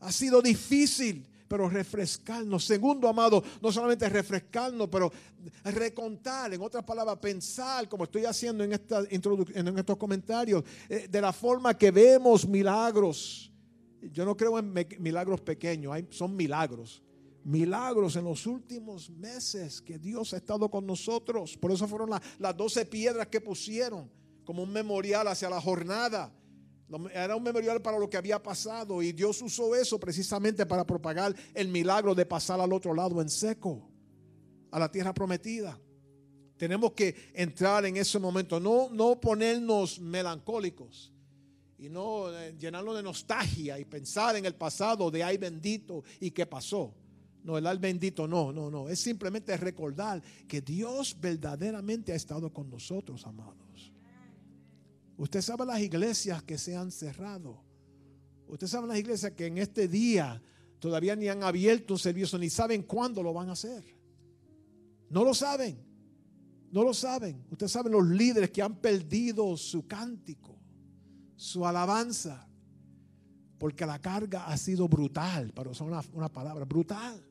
Ha 0.00 0.12
sido 0.12 0.42
difícil, 0.42 1.26
pero 1.48 1.68
refrescarnos. 1.68 2.64
Segundo, 2.64 3.08
amado, 3.08 3.42
no 3.60 3.72
solamente 3.72 4.08
refrescarnos, 4.08 4.88
pero 4.88 5.12
recontar, 5.64 6.52
en 6.52 6.60
otras 6.60 6.84
palabras, 6.84 7.18
pensar, 7.18 7.88
como 7.88 8.04
estoy 8.04 8.24
haciendo 8.24 8.64
en, 8.64 8.72
esta 8.72 9.04
en 9.08 9.78
estos 9.78 9.96
comentarios, 9.96 10.64
eh, 10.88 11.08
de 11.08 11.20
la 11.20 11.32
forma 11.32 11.74
que 11.74 11.90
vemos 11.90 12.46
milagros. 12.46 13.50
Yo 14.12 14.24
no 14.24 14.36
creo 14.36 14.58
en 14.58 14.72
milagros 14.98 15.40
pequeños, 15.40 15.92
hay, 15.92 16.06
son 16.10 16.36
milagros. 16.36 17.02
Milagros 17.44 18.16
en 18.16 18.24
los 18.24 18.44
últimos 18.46 19.08
meses 19.08 19.80
que 19.80 19.98
Dios 19.98 20.34
ha 20.34 20.38
estado 20.38 20.68
con 20.68 20.84
nosotros. 20.84 21.56
Por 21.56 21.70
eso 21.70 21.86
fueron 21.86 22.10
las 22.38 22.56
doce 22.56 22.84
piedras 22.84 23.28
que 23.28 23.40
pusieron 23.40 24.10
como 24.44 24.64
un 24.64 24.72
memorial 24.72 25.28
hacia 25.28 25.48
la 25.48 25.60
jornada. 25.60 26.32
Era 27.12 27.34
un 27.34 27.42
memorial 27.42 27.82
para 27.82 27.98
lo 27.98 28.08
que 28.08 28.16
había 28.16 28.40
pasado 28.40 29.02
y 29.02 29.12
Dios 29.12 29.42
usó 29.42 29.74
eso 29.74 29.98
precisamente 29.98 30.64
para 30.66 30.86
propagar 30.86 31.34
el 31.52 31.68
milagro 31.68 32.14
de 32.14 32.24
pasar 32.24 32.60
al 32.60 32.72
otro 32.72 32.94
lado 32.94 33.20
en 33.20 33.28
seco, 33.28 33.88
a 34.70 34.78
la 34.78 34.90
tierra 34.90 35.12
prometida. 35.12 35.78
Tenemos 36.56 36.92
que 36.92 37.32
entrar 37.34 37.84
en 37.86 37.96
ese 37.96 38.18
momento, 38.18 38.60
no, 38.60 38.88
no 38.90 39.20
ponernos 39.20 39.98
melancólicos 39.98 41.12
y 41.76 41.88
no 41.88 42.30
eh, 42.32 42.54
llenarnos 42.56 42.96
de 42.96 43.02
nostalgia 43.02 43.78
y 43.78 43.84
pensar 43.84 44.36
en 44.36 44.46
el 44.46 44.54
pasado 44.54 45.10
de 45.10 45.24
ay 45.24 45.38
bendito 45.38 46.04
y 46.20 46.30
qué 46.30 46.46
pasó. 46.46 46.94
No, 47.42 47.58
el 47.58 47.66
ay 47.66 47.78
bendito 47.78 48.28
no, 48.28 48.52
no, 48.52 48.70
no. 48.70 48.88
Es 48.88 49.00
simplemente 49.00 49.56
recordar 49.56 50.22
que 50.48 50.60
Dios 50.60 51.16
verdaderamente 51.20 52.12
ha 52.12 52.16
estado 52.16 52.52
con 52.52 52.70
nosotros, 52.70 53.26
amados. 53.26 53.92
Usted 55.18 55.40
sabe 55.40 55.64
las 55.64 55.80
iglesias 55.80 56.42
que 56.42 56.58
se 56.58 56.76
han 56.76 56.90
cerrado. 56.90 57.62
Usted 58.48 58.66
sabe 58.66 58.86
las 58.86 58.98
iglesias 58.98 59.32
que 59.32 59.46
en 59.46 59.58
este 59.58 59.88
día 59.88 60.42
todavía 60.78 61.16
ni 61.16 61.28
han 61.28 61.42
abierto 61.42 61.94
un 61.94 61.98
servicio 61.98 62.38
ni 62.38 62.50
saben 62.50 62.82
cuándo 62.82 63.22
lo 63.22 63.32
van 63.32 63.48
a 63.48 63.52
hacer. 63.52 63.82
No 65.08 65.24
lo 65.24 65.34
saben. 65.34 65.78
No 66.70 66.82
lo 66.82 66.92
saben. 66.92 67.44
Usted 67.50 67.68
sabe 67.68 67.90
los 67.90 68.06
líderes 68.06 68.50
que 68.50 68.62
han 68.62 68.76
perdido 68.76 69.56
su 69.56 69.86
cántico, 69.86 70.58
su 71.36 71.66
alabanza, 71.66 72.46
porque 73.58 73.86
la 73.86 73.98
carga 73.98 74.46
ha 74.46 74.56
sido 74.58 74.86
brutal, 74.86 75.52
para 75.52 75.70
usar 75.70 75.86
una, 75.86 76.02
una 76.12 76.28
palabra, 76.30 76.66
brutal, 76.66 77.24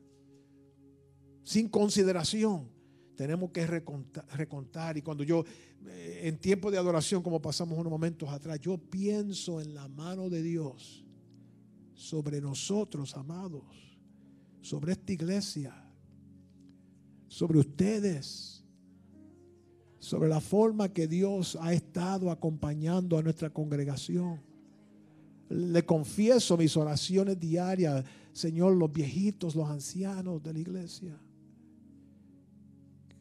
sin 1.44 1.68
consideración 1.68 2.75
tenemos 3.16 3.50
que 3.50 3.66
recontar, 3.66 4.96
Y 4.96 5.02
cuando 5.02 5.24
yo, 5.24 5.44
eh, 5.86 6.20
en 6.24 6.38
tiempo 6.38 6.70
de 6.70 6.78
adoración, 6.78 7.22
como 7.22 7.40
pasamos 7.40 7.78
unos 7.78 7.90
momentos 7.90 8.28
atrás, 8.28 8.60
yo 8.60 8.78
pienso 8.78 9.60
en 9.60 9.74
la 9.74 9.88
mano 9.88 10.28
de 10.28 10.42
Dios 10.42 11.04
sobre 11.94 12.40
nosotros, 12.40 13.16
amados, 13.16 13.64
sobre 14.60 14.92
esta 14.92 15.12
iglesia, 15.12 15.74
sobre 17.26 17.58
ustedes, 17.58 18.62
sobre 19.98 20.28
la 20.28 20.40
forma 20.40 20.92
que 20.92 21.08
Dios 21.08 21.56
ha 21.60 21.72
estado 21.72 22.30
acompañando 22.30 23.18
a 23.18 23.22
nuestra 23.22 23.50
congregación. 23.50 24.40
Le 25.48 25.84
confieso 25.84 26.56
mis 26.56 26.76
oraciones 26.76 27.40
diarias, 27.40 28.04
Señor, 28.32 28.76
los 28.76 28.92
viejitos, 28.92 29.54
los 29.54 29.68
ancianos 29.68 30.42
de 30.42 30.52
la 30.52 30.58
iglesia 30.58 31.25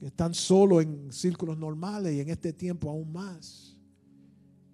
están 0.08 0.36
solo 0.36 0.82
en 0.82 1.12
círculos 1.12 1.58
normales 1.58 2.14
y 2.14 2.20
en 2.20 2.30
este 2.30 2.54
tiempo 2.54 2.92
aún 2.92 3.12
más. 3.12 3.76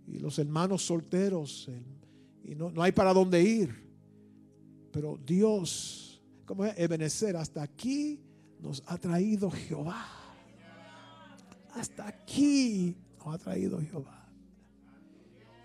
Y 0.06 0.20
los 0.20 0.38
hermanos 0.40 0.86
solteros, 0.86 1.70
y 2.44 2.54
no, 2.54 2.70
hay 2.82 2.92
para 2.92 3.14
dónde 3.14 3.42
ir. 3.42 3.90
Pero 4.92 5.18
Dios, 5.26 6.22
como 6.46 6.66
es 6.66 6.78
Ebenezer, 6.78 7.38
hasta 7.38 7.64
aquí 7.64 8.20
nos 8.60 8.84
ha 8.88 8.98
traído 8.98 9.50
Jehová. 9.50 10.06
Hasta 11.76 12.10
aquí 12.10 12.98
nos 13.18 13.34
ha 13.34 13.38
traído 13.38 13.80
Jehová. 13.80 14.30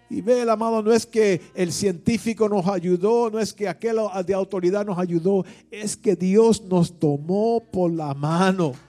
Y 0.08 0.20
ve, 0.20 0.42
el 0.42 0.50
amado, 0.50 0.80
no 0.80 0.92
es 0.92 1.04
que 1.04 1.40
el 1.56 1.73
científico 1.73 2.49
nos 2.49 2.68
ayudó, 2.68 3.30
no 3.30 3.40
es 3.40 3.52
que 3.52 3.66
aquel 3.66 3.96
de 4.25 4.35
autoridad 4.35 4.87
nos 4.87 4.96
ayudó, 4.96 5.44
es 5.73 5.96
que 5.96 6.14
Dios 6.14 6.62
nos 6.62 7.00
tomó 7.00 7.61
por 7.73 7.90
la 7.90 8.14
mano 8.14 8.86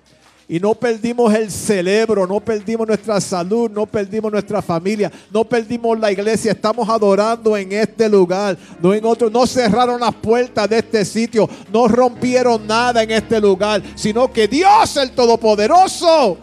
y 0.49 0.61
no 0.61 0.73
perdimos 0.75 1.33
el 1.33 1.51
cerebro, 1.51 2.25
no 2.25 2.39
perdimos 2.39 2.87
nuestra 2.87 3.19
salud, 3.19 3.69
no 3.69 3.85
perdimos 3.85 4.31
nuestra 4.31 4.61
familia, 4.61 5.11
no 5.29 5.43
perdimos 5.43 5.99
la 5.99 6.09
iglesia. 6.09 6.53
Estamos 6.53 6.87
adorando 6.87 7.57
en 7.57 7.73
este 7.73 8.07
lugar, 8.07 8.57
no 8.81 8.93
en 8.93 9.03
otro. 9.03 9.29
No 9.29 9.45
cerraron 9.45 9.99
las 9.99 10.15
puertas 10.15 10.69
de 10.69 10.77
este 10.77 11.03
sitio, 11.03 11.49
no 11.73 11.89
rompieron 11.89 12.65
nada 12.65 13.03
en 13.03 13.11
este 13.11 13.41
lugar, 13.41 13.81
sino 13.95 14.31
que 14.31 14.47
Dios 14.47 14.95
el 14.95 15.11
Todopoderoso 15.11 16.37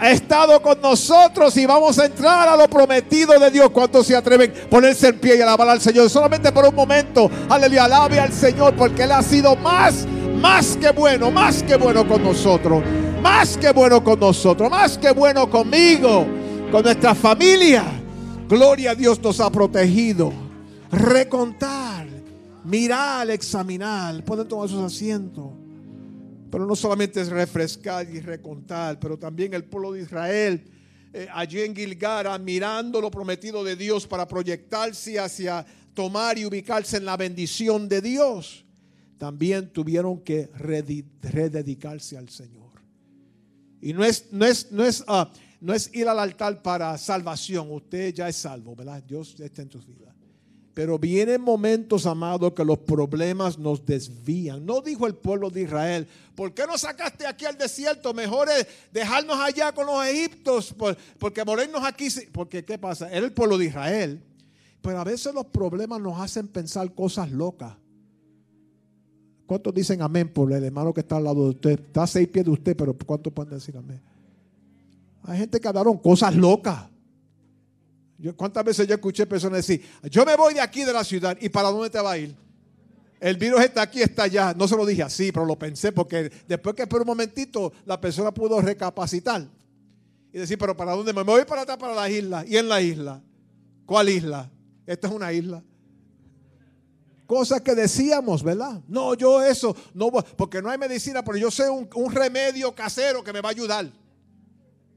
ha 0.00 0.10
estado 0.10 0.60
con 0.60 0.80
nosotros 0.80 1.56
y 1.56 1.66
vamos 1.66 2.00
a 2.00 2.06
entrar 2.06 2.48
a 2.48 2.56
lo 2.56 2.66
prometido 2.66 3.38
de 3.38 3.48
Dios. 3.48 3.70
¿Cuántos 3.70 4.08
se 4.08 4.16
atreven 4.16 4.52
a 4.66 4.68
ponerse 4.68 5.06
en 5.06 5.20
pie 5.20 5.36
y 5.36 5.40
alabar 5.40 5.68
al 5.68 5.80
Señor? 5.80 6.10
Solamente 6.10 6.50
por 6.50 6.66
un 6.66 6.74
momento, 6.74 7.30
aleluya, 7.48 7.84
alabe 7.84 8.18
al 8.18 8.32
Señor 8.32 8.74
porque 8.74 9.04
Él 9.04 9.12
ha 9.12 9.22
sido 9.22 9.54
más, 9.54 10.04
más 10.34 10.76
que 10.76 10.90
bueno, 10.90 11.30
más 11.30 11.62
que 11.62 11.76
bueno 11.76 12.08
con 12.08 12.24
nosotros 12.24 12.82
más 13.20 13.56
que 13.56 13.72
bueno 13.72 14.02
con 14.02 14.18
nosotros, 14.20 14.70
más 14.70 14.98
que 14.98 15.10
bueno 15.12 15.48
conmigo, 15.48 16.26
con 16.70 16.82
nuestra 16.82 17.14
familia. 17.14 17.84
Gloria 18.48 18.92
a 18.92 18.94
Dios 18.94 19.20
nos 19.22 19.40
ha 19.40 19.50
protegido. 19.50 20.32
Recontar, 20.90 22.06
mirar, 22.64 23.30
examinar. 23.30 24.24
Pueden 24.24 24.48
tomar 24.48 24.68
sus 24.68 24.82
asientos. 24.82 25.46
Pero 26.50 26.66
no 26.66 26.74
solamente 26.74 27.20
es 27.20 27.28
refrescar 27.28 28.08
y 28.10 28.20
recontar, 28.20 28.98
pero 28.98 29.16
también 29.16 29.54
el 29.54 29.64
pueblo 29.64 29.92
de 29.92 30.02
Israel 30.02 30.64
eh, 31.12 31.26
allí 31.32 31.60
en 31.60 31.74
Gilgara 31.74 32.38
mirando 32.38 33.00
lo 33.00 33.10
prometido 33.10 33.64
de 33.64 33.74
Dios 33.74 34.06
para 34.06 34.28
proyectarse 34.28 35.18
hacia 35.18 35.66
tomar 35.92 36.38
y 36.38 36.44
ubicarse 36.44 36.98
en 36.98 37.04
la 37.04 37.16
bendición 37.16 37.88
de 37.88 38.00
Dios, 38.00 38.64
también 39.18 39.72
tuvieron 39.72 40.20
que 40.20 40.48
rededicarse 40.54 42.16
al 42.16 42.28
Señor. 42.28 42.59
Y 43.80 43.92
no 43.92 44.04
es, 44.04 44.26
no 44.32 44.44
es, 44.46 44.70
no 44.70 44.84
es, 44.84 45.04
ah, 45.06 45.30
no 45.60 45.74
es 45.74 45.90
ir 45.94 46.08
al 46.08 46.18
altar 46.18 46.62
para 46.62 46.96
salvación. 46.98 47.70
Usted 47.70 48.14
ya 48.14 48.28
es 48.28 48.36
salvo, 48.36 48.74
¿verdad? 48.74 49.02
Dios 49.02 49.38
está 49.38 49.62
en 49.62 49.68
tus 49.68 49.86
vidas. 49.86 50.14
Pero 50.72 50.98
vienen 50.98 51.40
momentos, 51.40 52.06
amados, 52.06 52.52
que 52.54 52.64
los 52.64 52.78
problemas 52.78 53.58
nos 53.58 53.84
desvían. 53.84 54.64
No 54.64 54.80
dijo 54.80 55.06
el 55.06 55.16
pueblo 55.16 55.50
de 55.50 55.62
Israel, 55.62 56.06
¿por 56.34 56.54
qué 56.54 56.64
nos 56.66 56.82
sacaste 56.82 57.26
aquí 57.26 57.44
al 57.44 57.58
desierto? 57.58 58.14
Mejor 58.14 58.48
es 58.48 58.66
dejarnos 58.92 59.36
allá 59.36 59.72
con 59.72 59.86
los 59.86 60.06
egiptos, 60.06 60.74
porque 61.18 61.44
morirnos 61.44 61.82
aquí. 61.84 62.08
Porque, 62.32 62.64
¿qué 62.64 62.78
pasa? 62.78 63.10
Era 63.10 63.26
el 63.26 63.32
pueblo 63.32 63.58
de 63.58 63.66
Israel. 63.66 64.22
Pero 64.80 65.00
a 65.00 65.04
veces 65.04 65.34
los 65.34 65.46
problemas 65.46 66.00
nos 66.00 66.18
hacen 66.18 66.48
pensar 66.48 66.94
cosas 66.94 67.30
locas. 67.30 67.74
¿Cuántos 69.50 69.74
dicen 69.74 70.00
amén 70.00 70.28
por 70.28 70.52
el 70.52 70.62
hermano 70.62 70.94
que 70.94 71.00
está 71.00 71.16
al 71.16 71.24
lado 71.24 71.42
de 71.42 71.50
usted? 71.50 71.70
Está 71.70 72.04
a 72.04 72.06
seis 72.06 72.28
pies 72.28 72.44
de 72.44 72.52
usted, 72.52 72.76
pero 72.76 72.96
¿cuántos 73.04 73.32
pueden 73.32 73.52
decir 73.52 73.76
amén? 73.76 74.00
Hay 75.24 75.40
gente 75.40 75.58
que 75.58 75.66
hablaron 75.66 75.98
cosas 75.98 76.36
locas. 76.36 76.84
¿Cuántas 78.36 78.64
veces 78.64 78.86
yo 78.86 78.94
escuché 78.94 79.26
personas 79.26 79.66
decir, 79.66 79.84
yo 80.08 80.24
me 80.24 80.36
voy 80.36 80.54
de 80.54 80.60
aquí 80.60 80.84
de 80.84 80.92
la 80.92 81.02
ciudad 81.02 81.36
y 81.40 81.48
para 81.48 81.70
dónde 81.70 81.90
te 81.90 82.00
va 82.00 82.12
a 82.12 82.18
ir? 82.18 82.32
El 83.18 83.38
virus 83.38 83.62
está 83.62 83.82
aquí, 83.82 84.00
está 84.00 84.22
allá. 84.22 84.54
No 84.56 84.68
se 84.68 84.76
lo 84.76 84.86
dije 84.86 85.02
así, 85.02 85.32
pero 85.32 85.44
lo 85.44 85.58
pensé 85.58 85.90
porque 85.90 86.30
después 86.46 86.76
que 86.76 86.86
por 86.86 87.00
un 87.00 87.08
momentito 87.08 87.72
la 87.86 88.00
persona 88.00 88.32
pudo 88.32 88.60
recapacitar 88.60 89.48
y 90.32 90.38
decir, 90.38 90.58
pero 90.58 90.76
¿para 90.76 90.92
dónde 90.92 91.12
me 91.12 91.24
voy? 91.24 91.44
Para 91.44 91.62
atrás, 91.62 91.76
para 91.76 91.96
la 91.96 92.08
isla. 92.08 92.44
¿Y 92.46 92.56
en 92.56 92.68
la 92.68 92.80
isla? 92.80 93.20
¿Cuál 93.84 94.10
isla? 94.10 94.48
Esta 94.86 95.08
es 95.08 95.12
una 95.12 95.32
isla. 95.32 95.60
Cosas 97.30 97.60
que 97.60 97.76
decíamos, 97.76 98.42
¿verdad? 98.42 98.82
No, 98.88 99.14
yo 99.14 99.40
eso, 99.40 99.76
no 99.94 100.10
porque 100.10 100.60
no 100.60 100.68
hay 100.68 100.76
medicina, 100.76 101.22
pero 101.22 101.38
yo 101.38 101.48
sé 101.48 101.70
un, 101.70 101.88
remedio 102.12 102.74
casero 102.74 103.22
que 103.22 103.32
me 103.32 103.40
va 103.40 103.50
a 103.50 103.52
ayudar 103.52 103.88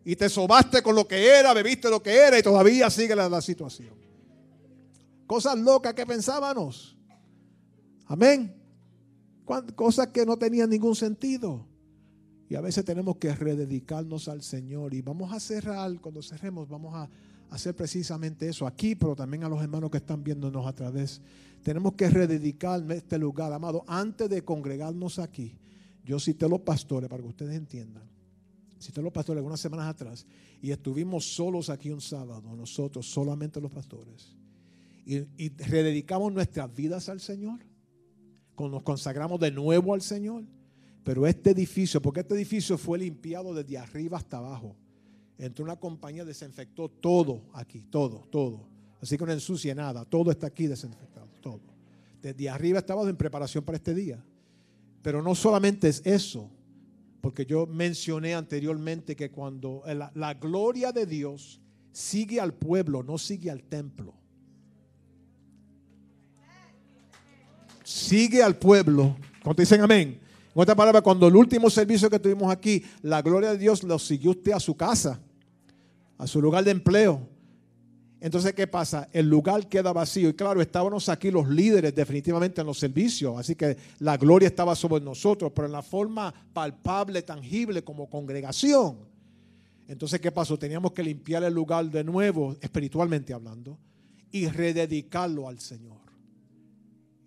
y 0.03 0.15
te 0.15 0.27
sobaste 0.29 0.81
con 0.81 0.95
lo 0.95 1.07
que 1.07 1.27
era, 1.27 1.53
bebiste 1.53 1.91
lo 1.91 2.01
que 2.01 2.11
era 2.11 2.39
y 2.39 2.41
todavía 2.41 2.89
sigue 2.89 3.15
la, 3.15 3.39
situación. 3.39 3.93
Cosas 5.27 5.59
locas 5.59 5.93
que 5.93 6.07
pensábamos. 6.07 6.97
Amén. 8.07 8.59
Cosas 9.75 10.07
que 10.07 10.25
no 10.25 10.35
tenían 10.35 10.71
ningún 10.71 10.95
sentido. 10.95 11.67
Y 12.49 12.55
a 12.55 12.61
veces 12.61 12.83
tenemos 12.83 13.17
que 13.17 13.35
rededicarnos 13.35 14.27
al 14.27 14.41
Señor. 14.41 14.95
Y 14.95 15.03
vamos 15.03 15.31
a 15.31 15.39
cerrar, 15.39 16.01
cuando 16.01 16.23
cerremos, 16.23 16.67
vamos 16.67 16.95
a 16.95 17.07
hacer 17.53 17.75
precisamente 17.75 18.47
eso 18.47 18.65
aquí, 18.67 18.95
pero 18.95 19.15
también 19.15 19.43
a 19.43 19.49
los 19.49 19.61
hermanos 19.61 19.89
que 19.89 19.97
están 19.97 20.23
viéndonos 20.23 20.65
a 20.65 20.73
través. 20.73 21.21
Tenemos 21.63 21.93
que 21.93 22.09
rededicar 22.09 22.83
este 22.91 23.17
lugar, 23.17 23.53
amado. 23.53 23.83
Antes 23.87 24.29
de 24.29 24.43
congregarnos 24.43 25.19
aquí, 25.19 25.57
yo 26.03 26.19
cité 26.19 26.45
a 26.45 26.49
los 26.49 26.61
pastores 26.61 27.09
para 27.09 27.21
que 27.21 27.29
ustedes 27.29 27.55
entiendan 27.55 28.13
te 28.91 29.01
los 29.01 29.13
pastores 29.13 29.39
algunas 29.39 29.59
semanas 29.59 29.87
atrás 29.87 30.25
y 30.61 30.71
estuvimos 30.71 31.25
solos 31.35 31.69
aquí 31.69 31.89
un 31.89 32.01
sábado, 32.01 32.55
nosotros, 32.55 33.05
solamente 33.05 33.61
los 33.61 33.71
pastores, 33.71 34.35
y, 35.05 35.17
y 35.37 35.49
rededicamos 35.49 36.33
nuestras 36.33 36.73
vidas 36.73 37.09
al 37.09 37.19
Señor, 37.19 37.59
nos 38.57 38.83
consagramos 38.83 39.39
de 39.39 39.51
nuevo 39.51 39.93
al 39.93 40.01
Señor. 40.01 40.43
Pero 41.03 41.27
este 41.27 41.49
edificio, 41.49 42.01
porque 42.01 42.21
este 42.21 42.33
edificio 42.33 42.77
fue 42.77 42.97
limpiado 42.97 43.53
desde 43.53 43.77
arriba 43.77 44.17
hasta 44.17 44.37
abajo. 44.37 44.77
Entró 45.37 45.65
una 45.65 45.75
compañía, 45.75 46.25
desinfectó 46.25 46.89
todo 46.89 47.43
aquí, 47.53 47.85
todo, 47.89 48.27
todo. 48.29 48.67
Así 49.01 49.17
que 49.17 49.25
no 49.25 49.31
ensucie 49.31 49.73
nada, 49.75 50.05
todo 50.05 50.31
está 50.31 50.47
aquí 50.47 50.67
desinfectado, 50.67 51.27
todo. 51.41 51.61
Desde 52.21 52.49
arriba 52.49 52.79
estábamos 52.79 53.09
en 53.09 53.17
preparación 53.17 53.63
para 53.63 53.75
este 53.75 53.93
día. 53.93 54.23
Pero 55.01 55.21
no 55.21 55.35
solamente 55.35 55.89
es 55.89 56.01
eso, 56.05 56.49
porque 57.19 57.45
yo 57.45 57.67
mencioné 57.67 58.33
anteriormente 58.33 59.15
que 59.15 59.29
cuando 59.29 59.83
la, 60.15 60.33
gloria 60.35 60.93
de 60.93 61.05
Dios 61.05 61.59
sigue 61.91 62.39
al 62.39 62.53
pueblo, 62.53 63.03
no 63.03 63.17
sigue 63.17 63.51
al 63.51 63.63
templo. 63.63 64.13
Sigue 67.83 68.41
al 68.41 68.57
pueblo. 68.57 69.17
Cuando 69.43 69.61
dicen 69.61 69.81
amén. 69.81 70.19
En 70.55 70.61
otra 70.61 70.75
palabra, 70.75 71.01
cuando 71.01 71.27
el 71.27 71.35
último 71.35 71.69
servicio 71.69 72.09
que 72.09 72.19
tuvimos 72.19 72.51
aquí, 72.51 72.83
la 73.01 73.21
gloria 73.21 73.51
de 73.51 73.57
Dios 73.57 73.83
lo 73.83 73.97
siguió 73.99 74.31
usted 74.31 74.53
a 74.53 74.59
su 74.59 74.77
casa, 74.77 75.19
a 76.17 76.27
su 76.27 76.41
lugar 76.41 76.63
de 76.63 76.71
empleo, 76.71 77.27
entonces, 78.23 78.53
¿qué 78.53 78.67
pasa? 78.67 79.09
El 79.11 79.27
lugar 79.27 79.67
queda 79.67 79.91
vacío. 79.91 80.29
Y 80.29 80.33
claro, 80.33 80.61
estábamos 80.61 81.09
aquí 81.09 81.29
los 81.29 81.49
líderes 81.49 81.93
definitivamente 81.93 82.61
en 82.61 82.67
los 82.67 82.79
servicios. 82.79 83.37
Así 83.37 83.53
que 83.53 83.75
la 83.99 84.15
gloria 84.15 84.47
estaba 84.47 84.77
sobre 84.77 85.03
nosotros, 85.03 85.51
pero 85.53 85.65
en 85.65 85.73
la 85.73 85.81
forma 85.81 86.33
palpable, 86.53 87.21
tangible 87.23 87.83
como 87.83 88.09
congregación. 88.09 88.95
Entonces, 89.89 90.21
¿qué 90.21 90.31
pasó? 90.31 90.57
Teníamos 90.57 90.93
que 90.93 91.03
limpiar 91.03 91.43
el 91.43 91.53
lugar 91.53 91.91
de 91.91 92.01
nuevo, 92.01 92.55
espiritualmente 92.61 93.33
hablando, 93.33 93.77
y 94.31 94.47
rededicarlo 94.47 95.49
al 95.49 95.59
Señor. 95.59 95.99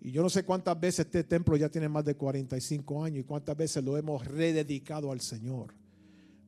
Y 0.01 0.09
yo 0.09 0.23
no 0.23 0.31
sé 0.31 0.41
cuántas 0.41 0.79
veces 0.79 1.05
este 1.05 1.23
templo 1.23 1.55
ya 1.57 1.69
tiene 1.69 1.89
más 1.89 2.05
de 2.05 2.15
45 2.15 3.03
años 3.03 3.19
y 3.19 3.23
cuántas 3.23 3.55
veces 3.55 3.83
lo 3.83 3.97
hemos 3.97 4.25
rededicado 4.25 5.11
al 5.11 5.21
Señor. 5.21 5.75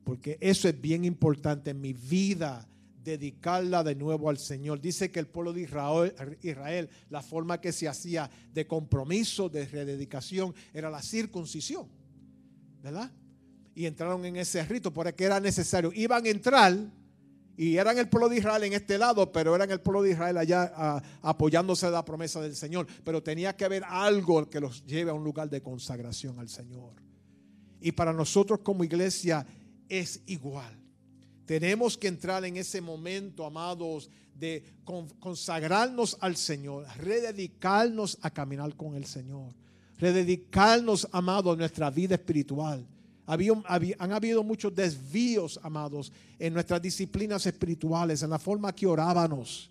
Porque 0.04 0.38
eso 0.40 0.68
es 0.68 0.80
bien 0.80 1.04
importante 1.04 1.70
en 1.70 1.80
mi 1.80 1.92
vida 1.92 2.66
dedicarla 3.02 3.82
de 3.82 3.94
nuevo 3.94 4.28
al 4.28 4.38
Señor. 4.38 4.80
Dice 4.80 5.10
que 5.10 5.20
el 5.20 5.26
pueblo 5.26 5.52
de 5.52 5.62
Israel, 6.42 6.90
la 7.08 7.22
forma 7.22 7.60
que 7.60 7.72
se 7.72 7.88
hacía 7.88 8.30
de 8.52 8.66
compromiso, 8.66 9.48
de 9.48 9.66
rededicación, 9.66 10.54
era 10.72 10.90
la 10.90 11.02
circuncisión. 11.02 11.88
¿Verdad? 12.82 13.10
Y 13.74 13.86
entraron 13.86 14.24
en 14.24 14.36
ese 14.36 14.64
rito 14.64 14.92
porque 14.92 15.24
era 15.24 15.40
necesario. 15.40 15.92
Iban 15.94 16.24
a 16.24 16.28
entrar 16.28 16.76
y 17.56 17.76
eran 17.76 17.98
el 17.98 18.08
pueblo 18.08 18.28
de 18.30 18.38
Israel 18.38 18.64
en 18.64 18.72
este 18.72 18.96
lado, 18.96 19.30
pero 19.30 19.54
eran 19.54 19.70
el 19.70 19.80
pueblo 19.80 20.02
de 20.02 20.12
Israel 20.12 20.38
allá 20.38 21.02
apoyándose 21.20 21.86
de 21.86 21.92
la 21.92 22.04
promesa 22.04 22.40
del 22.40 22.56
Señor. 22.56 22.86
Pero 23.04 23.22
tenía 23.22 23.54
que 23.54 23.66
haber 23.66 23.84
algo 23.84 24.48
que 24.48 24.60
los 24.60 24.84
lleve 24.86 25.10
a 25.10 25.14
un 25.14 25.24
lugar 25.24 25.50
de 25.50 25.62
consagración 25.62 26.38
al 26.38 26.48
Señor. 26.48 26.94
Y 27.80 27.92
para 27.92 28.12
nosotros 28.12 28.60
como 28.60 28.84
iglesia 28.84 29.46
es 29.90 30.22
igual. 30.26 30.80
Tenemos 31.44 31.98
que 31.98 32.06
entrar 32.08 32.44
en 32.44 32.56
ese 32.56 32.80
momento, 32.80 33.44
amados, 33.44 34.08
de 34.38 34.64
consagrarnos 35.18 36.16
al 36.20 36.36
Señor, 36.36 36.86
rededicarnos 36.96 38.18
a 38.22 38.30
caminar 38.30 38.74
con 38.76 38.94
el 38.94 39.04
Señor, 39.04 39.52
rededicarnos, 39.98 41.08
amados, 41.12 41.54
a 41.54 41.58
nuestra 41.58 41.90
vida 41.90 42.14
espiritual. 42.14 42.86
han 43.26 44.12
habido 44.12 44.42
muchos 44.44 44.74
desvíos, 44.74 45.58
amados, 45.62 46.12
en 46.38 46.54
nuestras 46.54 46.80
disciplinas 46.80 47.44
espirituales, 47.44 48.22
en 48.22 48.30
la 48.30 48.38
forma 48.38 48.72
que 48.72 48.86
orábamos. 48.86 49.70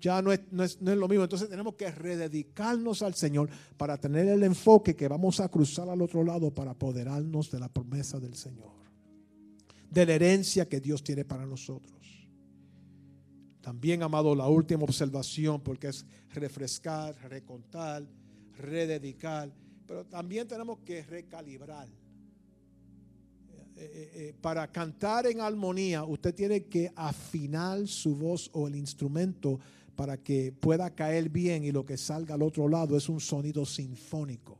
Ya 0.00 0.22
no 0.22 0.32
es, 0.32 0.40
no 0.50 0.64
es 0.64 0.80
lo 0.80 1.06
mismo. 1.06 1.24
Entonces 1.24 1.50
tenemos 1.50 1.74
que 1.74 1.90
rededicarnos 1.90 3.02
al 3.02 3.14
Señor 3.14 3.50
para 3.76 3.98
tener 3.98 4.26
el 4.26 4.42
enfoque 4.42 4.96
que 4.96 5.06
vamos 5.06 5.38
a 5.40 5.48
cruzar 5.50 5.90
al 5.90 6.00
otro 6.00 6.24
lado 6.24 6.50
para 6.50 6.70
apoderarnos 6.70 7.50
de 7.50 7.60
la 7.60 7.68
promesa 7.68 8.18
del 8.18 8.34
Señor 8.34 8.79
de 9.90 10.06
la 10.06 10.14
herencia 10.14 10.68
que 10.68 10.80
Dios 10.80 11.02
tiene 11.02 11.24
para 11.24 11.46
nosotros. 11.46 11.98
También, 13.60 14.02
amado, 14.02 14.34
la 14.34 14.48
última 14.48 14.84
observación, 14.84 15.60
porque 15.60 15.88
es 15.88 16.06
refrescar, 16.30 17.14
recontar, 17.28 18.06
rededicar, 18.56 19.52
pero 19.86 20.06
también 20.06 20.48
tenemos 20.48 20.78
que 20.80 21.02
recalibrar. 21.02 21.88
Eh, 23.76 23.82
eh, 23.82 24.10
eh, 24.14 24.34
para 24.40 24.70
cantar 24.70 25.26
en 25.26 25.40
armonía, 25.40 26.04
usted 26.04 26.34
tiene 26.34 26.64
que 26.64 26.92
afinar 26.94 27.86
su 27.86 28.14
voz 28.14 28.50
o 28.52 28.68
el 28.68 28.76
instrumento 28.76 29.58
para 29.96 30.16
que 30.16 30.52
pueda 30.52 30.94
caer 30.94 31.28
bien 31.28 31.64
y 31.64 31.72
lo 31.72 31.84
que 31.84 31.96
salga 31.96 32.34
al 32.34 32.42
otro 32.42 32.68
lado 32.68 32.96
es 32.96 33.08
un 33.08 33.20
sonido 33.20 33.66
sinfónico. 33.66 34.58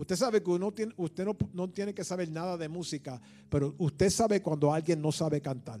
Usted 0.00 0.16
sabe 0.16 0.42
que 0.42 0.50
usted 0.96 1.26
no, 1.52 1.68
tiene 1.68 1.92
que 1.92 2.04
saber 2.04 2.30
nada 2.30 2.56
de 2.56 2.70
música, 2.70 3.20
pero 3.50 3.74
usted 3.76 4.08
sabe 4.08 4.40
cuando 4.40 4.72
alguien 4.72 5.02
no 5.02 5.12
sabe 5.12 5.42
cantar. 5.42 5.78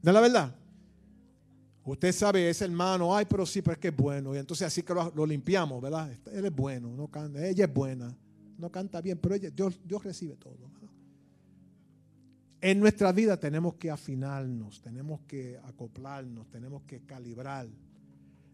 ¿No 0.00 0.10
es 0.10 0.14
la 0.14 0.20
verdad? 0.22 0.56
Usted 1.84 2.10
sabe, 2.10 2.48
ese 2.48 2.64
hermano, 2.64 3.14
ay, 3.14 3.26
pero 3.28 3.44
sí, 3.44 3.60
pero 3.60 3.74
es 3.74 3.78
que 3.78 3.88
es 3.88 3.96
bueno. 3.96 4.34
Y 4.34 4.38
entonces 4.38 4.66
así 4.66 4.82
que 4.82 4.94
lo, 4.94 5.26
limpiamos, 5.26 5.82
¿verdad? 5.82 6.10
Él 6.32 6.46
es 6.46 6.56
bueno, 6.56 6.96
no 6.96 7.08
canta, 7.08 7.46
ella 7.46 7.66
es 7.66 7.74
buena, 7.74 8.16
no 8.56 8.70
canta 8.72 9.02
bien, 9.02 9.18
pero 9.18 9.34
ella, 9.34 9.50
Dios, 9.50 9.78
Dios 9.84 10.02
recibe 10.02 10.36
todo. 10.36 10.70
En 12.62 12.80
nuestra 12.80 13.12
vida 13.12 13.38
tenemos 13.38 13.74
que 13.74 13.90
afinarnos, 13.90 14.80
tenemos 14.80 15.20
que 15.26 15.60
acoplarnos, 15.64 16.48
tenemos 16.48 16.82
que 16.84 17.02
calibrar 17.02 17.68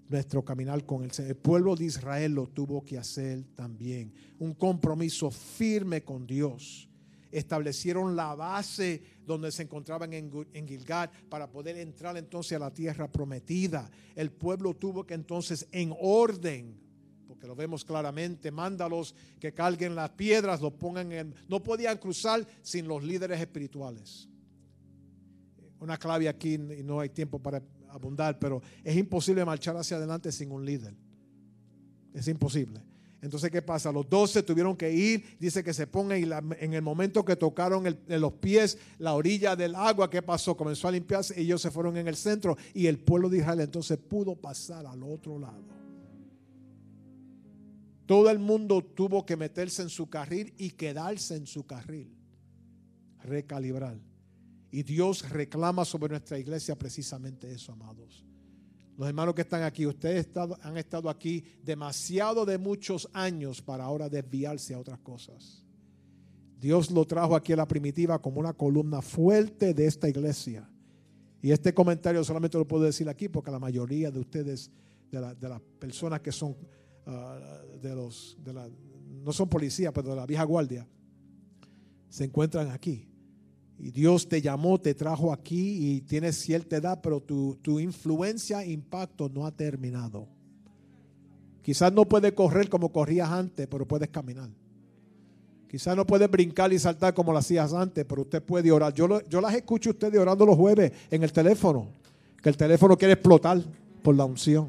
nuestro 0.09 0.45
caminar 0.45 0.85
con 0.85 1.05
el 1.05 1.11
Señor. 1.11 1.31
El 1.31 1.37
pueblo 1.37 1.77
de 1.77 1.87
Israel 1.87 2.33
lo 2.33 2.47
tuvo 2.49 2.85
que 2.85 2.99
hacer 2.99 3.45
también. 3.55 4.12
Un 4.38 4.55
compromiso 4.55 5.31
firme 5.31 6.03
con 6.03 6.27
Dios. 6.27 6.88
establecieron 7.31 8.14
la 8.14 8.35
base 8.37 9.03
donde 9.27 9.51
se 9.51 9.64
encontraban 9.64 10.12
en, 10.12 10.31
en 10.53 10.69
Gilgad 10.69 11.11
para 11.29 11.51
poder 11.51 11.77
entrar 11.79 12.17
entonces 12.17 12.55
a 12.55 12.61
la 12.61 12.73
tierra 12.73 13.11
prometida. 13.11 13.90
El 14.14 14.31
pueblo 14.31 14.75
tuvo 14.75 15.05
que 15.05 15.14
entonces 15.14 15.67
en 15.73 15.93
orden 15.99 16.85
porque 17.35 17.49
lo 17.49 17.57
vemos 17.57 17.85
claramente, 17.85 18.53
mándalos 18.53 19.14
que 19.40 19.53
carguen 19.53 19.97
las 19.97 20.11
piedras, 20.11 20.61
lo 20.61 20.71
pongan 20.71 21.11
en... 21.11 21.35
No 21.49 21.61
podían 21.61 21.99
cruzar 21.99 22.47
sin 22.62 22.87
los 22.87 23.03
líderes 23.03 23.40
espirituales. 23.40 24.29
Una 25.81 25.97
clave 25.97 26.29
aquí, 26.29 26.55
y 26.55 26.85
no 26.85 27.01
hay 27.01 27.09
tiempo 27.09 27.40
para 27.40 27.61
abundar, 27.95 28.39
pero 28.39 28.63
es 28.83 28.97
imposible 28.97 29.45
marchar 29.45 29.77
hacia 29.77 29.97
adelante 29.97 30.33
sin 30.33 30.51
un 30.51 30.65
líder. 30.65 30.95
Es 32.13 32.29
imposible. 32.29 32.81
Entonces, 33.25 33.51
¿qué 33.51 33.63
pasa? 33.63 33.91
Los 33.91 34.07
doce 34.07 34.43
tuvieron 34.43 34.77
que 34.77 34.93
ir, 34.93 35.25
dice 35.41 35.65
que 35.65 35.73
se 35.73 35.87
pongan 35.87 36.19
y 36.19 36.29
en 36.63 36.75
el 36.75 36.83
momento 36.83 37.25
que 37.25 37.37
tocaron 37.37 37.85
los 38.07 38.33
pies 38.35 38.77
la 38.99 39.15
orilla 39.15 39.57
del 39.57 39.75
agua, 39.75 40.11
¿qué 40.11 40.21
pasó? 40.21 40.55
Comenzó 40.55 40.89
a 40.89 40.91
limpiarse 40.93 41.41
ellos 41.41 41.63
se 41.63 41.71
fueron 41.71 41.97
en 41.97 42.07
el 42.07 42.17
centro 42.17 42.59
y 42.75 42.87
el 42.87 42.99
pueblo 42.99 43.31
de 43.31 43.39
Israel 43.39 43.61
entonces 43.61 43.97
pudo 43.97 44.37
pasar 44.37 44.85
al 44.85 45.03
otro 45.03 45.39
lado. 45.39 45.65
Todo 48.05 48.29
el 48.29 48.39
mundo 48.39 48.83
tuvo 48.83 49.25
que 49.25 49.39
meterse 49.39 49.81
en 49.81 49.89
su 49.89 50.11
carril 50.11 50.53
y 50.59 50.73
quedarse 50.73 51.35
en 51.35 51.47
su 51.47 51.65
carril, 51.65 52.15
recalibrar. 53.23 53.97
Y 54.75 54.83
Dios 54.83 55.31
reclama 55.31 55.85
sobre 55.85 56.09
nuestra 56.09 56.37
iglesia 56.37 56.77
precisamente 56.77 57.49
eso, 57.49 57.71
amados. 57.71 58.25
Los 58.99 59.07
hermanos 59.07 59.33
que 59.33 59.43
están 59.43 59.63
aquí, 59.63 59.87
ustedes 59.87 60.29
han 60.63 60.77
estado 60.77 61.09
aquí 61.09 61.45
demasiado 61.63 62.45
de 62.45 62.59
muchos 62.59 63.09
años 63.13 63.63
para 63.63 63.85
ahora 63.85 64.09
desviarse 64.09 64.75
a 64.75 64.81
otras 64.81 64.99
cosas. 64.99 65.65
Dios 66.61 66.91
lo 66.91 67.05
trajo 67.05 67.37
aquí 67.37 67.53
a 67.53 67.57
la 67.57 67.69
primitiva 67.69 68.21
como 68.21 68.41
una 68.41 68.53
columna 68.53 69.01
fuerte 69.01 69.75
de 69.75 69.87
esta 69.87 70.09
iglesia. 70.09 70.69
Y 71.41 71.53
este 71.53 71.73
comentario 71.73 72.25
solamente 72.25 72.59
lo 72.59 72.67
puedo 72.67 72.83
decir 72.83 73.09
aquí 73.09 73.29
porque 73.29 73.53
la 73.53 73.61
mayoría 73.61 74.11
de 74.11 74.19
ustedes, 74.19 74.73
de, 75.09 75.21
las 75.21 75.61
personas 75.79 76.21
que 76.21 76.33
son 76.33 76.57
ah, 77.07 77.63
de 77.81 77.95
los, 77.95 78.37
de 78.43 78.53
la, 78.53 78.69
no 79.23 79.33
son 79.33 79.49
policías, 79.49 79.93
pero 79.95 80.11
de 80.11 80.17
la 80.17 80.27
vieja 80.27 80.43
guardia, 80.43 80.85
se 82.09 82.25
encuentran 82.25 82.73
aquí. 82.73 83.13
Y 83.79 83.91
Dios 83.91 84.29
te 84.29 84.41
llamó, 84.41 84.81
te 84.81 84.95
trajo 84.95 85.33
aquí 85.33 85.95
y 85.95 86.01
tienes 86.03 86.37
cierta 86.37 86.77
edad, 86.77 87.01
pero 87.03 87.21
tu, 87.21 87.57
tu 87.61 87.81
influencia, 87.81 88.65
impacto 88.65 89.29
no 89.29 89.47
ha 89.47 89.51
terminado. 89.51 90.29
Quizás 91.63 91.93
no 91.93 92.05
puedes 92.05 92.33
correr 92.33 92.69
como 92.69 92.93
corrías 92.93 93.31
antes, 93.31 93.67
pero 93.67 93.87
puedes 93.87 94.09
caminar. 94.11 94.49
Quizás 95.69 95.97
no 95.97 96.07
puedes 96.07 96.31
brincar 96.31 96.73
y 96.73 96.79
saltar 96.79 97.15
como 97.15 97.33
lo 97.33 97.39
hacías 97.39 97.73
antes, 97.73 98.05
pero 98.05 98.23
usted 98.23 98.43
puede 98.43 98.71
orar. 98.71 98.95
Yo, 98.95 99.21
yo 99.29 99.41
las 99.41 99.55
escucho 99.55 99.91
a 99.91 99.93
ustedes 99.93 100.21
orando 100.21 100.47
los 100.47 100.57
jueves 100.57 100.93
en 101.11 101.25
el 101.25 101.33
teléfono, 101.33 101.89
que 102.41 102.49
el 102.49 102.57
teléfono 102.57 102.97
quiere 102.97 103.15
explotar 103.15 103.61
por 104.03 104.15
la 104.15 104.25
unción. 104.25 104.69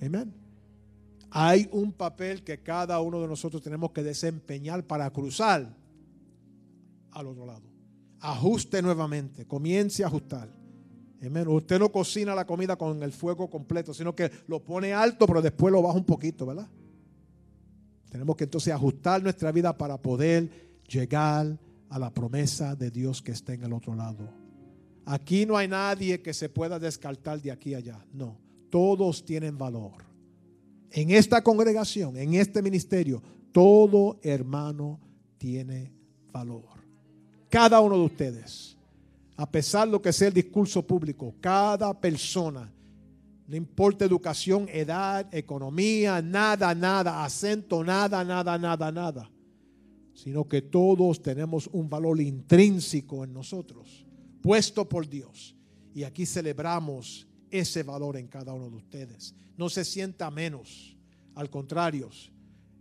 Amén. 0.00 0.32
Hay 1.30 1.68
un 1.72 1.92
papel 1.92 2.42
que 2.42 2.58
cada 2.58 2.98
uno 3.00 3.20
de 3.20 3.28
nosotros 3.28 3.62
tenemos 3.62 3.92
que 3.92 4.02
desempeñar 4.02 4.84
para 4.84 5.10
cruzar 5.10 5.68
al 7.12 7.26
otro 7.26 7.44
lado 7.44 7.69
ajuste 8.20 8.82
nuevamente, 8.82 9.46
comience 9.46 10.04
a 10.04 10.06
ajustar. 10.06 10.48
Usted 11.48 11.78
no 11.78 11.92
cocina 11.92 12.34
la 12.34 12.46
comida 12.46 12.76
con 12.76 13.02
el 13.02 13.12
fuego 13.12 13.48
completo, 13.50 13.92
sino 13.92 14.14
que 14.14 14.30
lo 14.46 14.64
pone 14.64 14.94
alto, 14.94 15.26
pero 15.26 15.42
después 15.42 15.70
lo 15.70 15.82
baja 15.82 15.98
un 15.98 16.04
poquito, 16.04 16.46
¿verdad? 16.46 16.68
Tenemos 18.08 18.36
que 18.36 18.44
entonces 18.44 18.72
ajustar 18.72 19.22
nuestra 19.22 19.52
vida 19.52 19.76
para 19.76 20.00
poder 20.00 20.80
llegar 20.88 21.58
a 21.90 21.98
la 21.98 22.12
promesa 22.12 22.74
de 22.74 22.90
Dios 22.90 23.20
que 23.20 23.32
está 23.32 23.52
en 23.52 23.64
el 23.64 23.72
otro 23.72 23.94
lado. 23.94 24.30
Aquí 25.04 25.44
no 25.44 25.56
hay 25.56 25.68
nadie 25.68 26.22
que 26.22 26.32
se 26.32 26.48
pueda 26.48 26.78
descartar 26.78 27.40
de 27.40 27.50
aquí 27.50 27.74
a 27.74 27.78
allá. 27.78 28.04
No, 28.12 28.38
todos 28.70 29.24
tienen 29.24 29.58
valor. 29.58 30.04
En 30.90 31.10
esta 31.10 31.42
congregación, 31.42 32.16
en 32.16 32.34
este 32.34 32.62
ministerio, 32.62 33.22
todo 33.52 34.18
hermano 34.22 34.98
tiene 35.38 35.92
valor 36.32 36.79
cada 37.50 37.80
uno 37.80 37.98
de 37.98 38.04
ustedes, 38.04 38.76
a 39.36 39.50
pesar 39.50 39.86
de 39.86 39.92
lo 39.92 40.00
que 40.00 40.12
sea 40.12 40.28
el 40.28 40.34
discurso 40.34 40.86
público, 40.86 41.34
cada 41.40 41.92
persona, 41.92 42.72
no 43.48 43.56
importa 43.56 44.04
educación, 44.04 44.68
edad, 44.70 45.26
economía, 45.34 46.22
nada, 46.22 46.72
nada, 46.74 47.24
acento, 47.24 47.82
nada, 47.82 48.24
nada, 48.24 48.56
nada, 48.56 48.92
nada, 48.92 49.30
sino 50.14 50.46
que 50.48 50.62
todos 50.62 51.20
tenemos 51.20 51.68
un 51.72 51.90
valor 51.90 52.20
intrínseco 52.20 53.24
en 53.24 53.32
nosotros, 53.32 54.06
puesto 54.40 54.88
por 54.88 55.08
Dios. 55.08 55.56
Y 55.92 56.04
aquí 56.04 56.26
celebramos 56.26 57.26
ese 57.50 57.82
valor 57.82 58.16
en 58.16 58.28
cada 58.28 58.52
uno 58.52 58.70
de 58.70 58.76
ustedes. 58.76 59.34
No 59.56 59.68
se 59.68 59.84
sienta 59.84 60.30
menos, 60.30 60.96
al 61.34 61.50
contrario, 61.50 62.10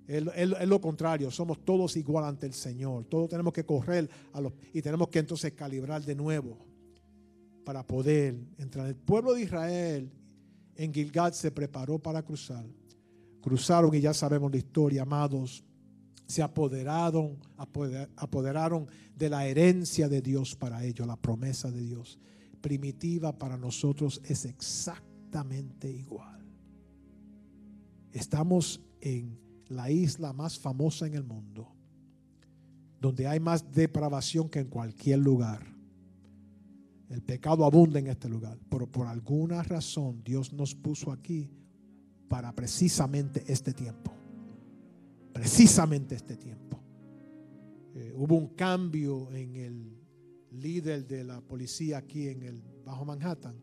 es, 0.10 0.68
lo 0.68 0.82
contrario, 0.82 1.30
somos 1.30 1.64
todos 1.64 1.96
igual 1.96 2.26
ante 2.26 2.48
el 2.48 2.54
Señor. 2.54 3.06
Todos 3.06 3.30
tenemos 3.30 3.54
que 3.54 3.64
correr 3.64 4.10
a 4.34 4.42
los, 4.42 4.54
y 4.74 4.82
tenemos 4.82 5.10
que 5.10 5.20
entonces 5.20 5.54
calibrar 5.54 6.04
de 6.04 6.16
nuevo 6.16 6.58
para 7.64 7.86
poder 7.86 8.36
entrar. 8.58 8.88
El 8.88 8.96
pueblo 8.96 9.36
de 9.36 9.44
Israel 9.44 10.12
en 10.76 10.92
Gilgad 10.92 11.34
se 11.34 11.52
preparó 11.52 12.00
para 12.00 12.24
cruzar. 12.24 12.66
Cruzaron 13.40 13.94
y 13.94 14.02
ya 14.02 14.12
sabemos 14.16 14.52
la 14.52 14.58
historia, 14.58 15.04
amados. 15.04 15.64
Se 16.26 16.42
apoderaron, 16.42 17.38
apoderaron 18.16 18.88
de 19.16 19.30
la 19.30 19.46
herencia 19.46 20.10
de 20.10 20.24
Dios 20.24 20.56
para 20.56 20.84
ellos, 20.84 21.06
la 21.06 21.18
promesa 21.18 21.70
de 21.70 21.82
Dios. 21.82 22.18
Primitiva 22.62 23.38
para 23.38 23.58
nosotros 23.58 24.20
es 24.26 24.46
exactamente 24.46 25.88
igual. 25.88 26.44
Estamos 28.12 28.82
en 29.02 29.49
la 29.70 29.90
isla 29.92 30.34
más 30.34 30.60
famosa 30.60 31.08
en 31.08 31.14
el 31.14 31.24
mundo, 31.24 31.68
donde 33.00 33.28
hay 33.28 33.40
más 33.40 33.72
depravación 33.72 34.50
que 34.50 34.60
en 34.60 34.68
cualquier 34.68 35.20
lugar. 35.20 35.66
El 37.10 37.22
pecado 37.22 37.66
abunda 37.66 38.00
en 38.00 38.08
este 38.08 38.30
lugar, 38.30 38.60
pero 38.70 38.86
por 38.92 39.08
alguna 39.08 39.64
razón 39.64 40.22
Dios 40.24 40.54
nos 40.54 40.76
puso 40.76 41.12
aquí 41.12 41.50
para 42.28 42.54
precisamente 42.54 43.44
este 43.48 43.74
tiempo. 43.74 44.12
Precisamente 45.34 46.16
este 46.16 46.36
tiempo. 46.36 46.80
Eh, 47.96 48.14
hubo 48.16 48.36
un 48.36 48.50
cambio 48.50 49.32
en 49.32 49.56
el 49.56 50.00
líder 50.52 51.08
de 51.08 51.24
la 51.24 51.42
policía 51.42 52.00
aquí 52.00 52.28
en 52.28 52.44
el 52.44 52.64
Bajo 52.84 53.06
Manhattan 53.06 53.56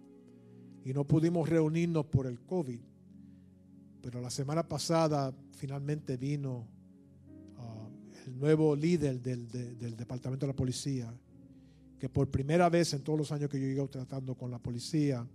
y 0.84 0.92
no 0.92 1.04
pudimos 1.06 1.48
reunirnos 1.48 2.06
por 2.06 2.26
el 2.26 2.40
COVID 2.40 2.80
pero 4.02 4.20
la 4.20 4.30
semana 4.30 4.66
pasada 4.66 5.34
finalmente 5.52 6.16
vino 6.16 6.66
uh, 7.58 8.26
el 8.26 8.38
nuevo 8.38 8.76
líder 8.76 9.20
del, 9.20 9.48
departamento 9.96 10.46
de 10.46 10.52
la 10.52 10.56
policía, 10.56 11.12
que 11.98 12.08
por 12.08 12.30
primera 12.30 12.68
vez 12.68 12.92
en 12.92 13.02
todos 13.02 13.18
los 13.18 13.32
años 13.32 13.50
que 13.50 13.60
yo 13.60 13.66
llego 13.66 13.88
tratando 13.88 14.34
con 14.34 14.50
la 14.50 14.58
policía, 14.58 15.26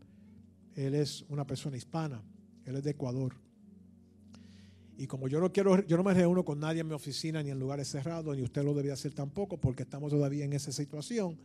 él 0.75 0.95
es 0.95 1.25
una 1.29 1.45
persona 1.45 1.77
hispana, 1.77 2.21
él 2.65 2.75
es 2.75 2.83
de 2.83 2.91
Ecuador. 2.91 3.33
Y 4.97 5.07
como 5.07 5.27
yo 5.27 5.39
no 5.39 5.51
quiero, 5.51 5.85
yo 5.85 5.97
no 5.97 6.03
me 6.03 6.13
reúno 6.13 6.45
con 6.45 6.59
nadie 6.59 6.81
en 6.81 6.87
mi 6.87 6.93
oficina 6.93 7.41
ni 7.41 7.49
en 7.49 7.59
lugares 7.59 7.87
cerrados, 7.87 8.35
ni 8.35 8.43
usted 8.43 8.63
lo 8.63 8.73
debía 8.73 8.93
hacer 8.93 9.13
tampoco, 9.13 9.57
porque 9.57 9.83
estamos 9.83 10.11
todavía 10.11 10.45
en 10.45 10.53
esa 10.53 10.71
situación. 10.71 11.37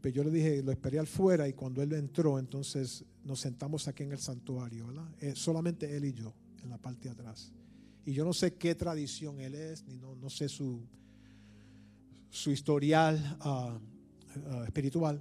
Pero 0.00 0.14
yo 0.14 0.24
le 0.24 0.30
dije, 0.30 0.62
lo 0.62 0.72
esperé 0.72 0.98
afuera 0.98 1.48
y 1.48 1.52
cuando 1.52 1.82
él 1.82 1.92
entró, 1.92 2.38
entonces 2.38 3.04
nos 3.24 3.40
sentamos 3.40 3.86
aquí 3.86 4.02
en 4.02 4.12
el 4.12 4.18
santuario, 4.18 4.86
¿verdad? 4.86 5.08
Eh, 5.20 5.34
solamente 5.36 5.94
él 5.94 6.06
y 6.06 6.12
yo, 6.12 6.32
en 6.62 6.70
la 6.70 6.78
parte 6.78 7.08
de 7.08 7.10
atrás. 7.10 7.52
Y 8.06 8.12
yo 8.12 8.24
no 8.24 8.32
sé 8.32 8.54
qué 8.54 8.74
tradición 8.74 9.40
él 9.40 9.54
es, 9.54 9.84
ni 9.86 9.96
no, 9.96 10.14
no 10.16 10.30
sé 10.30 10.48
su, 10.48 10.80
su 12.30 12.50
historial 12.50 13.36
ah, 13.40 13.78
ah, 14.46 14.64
espiritual. 14.64 15.20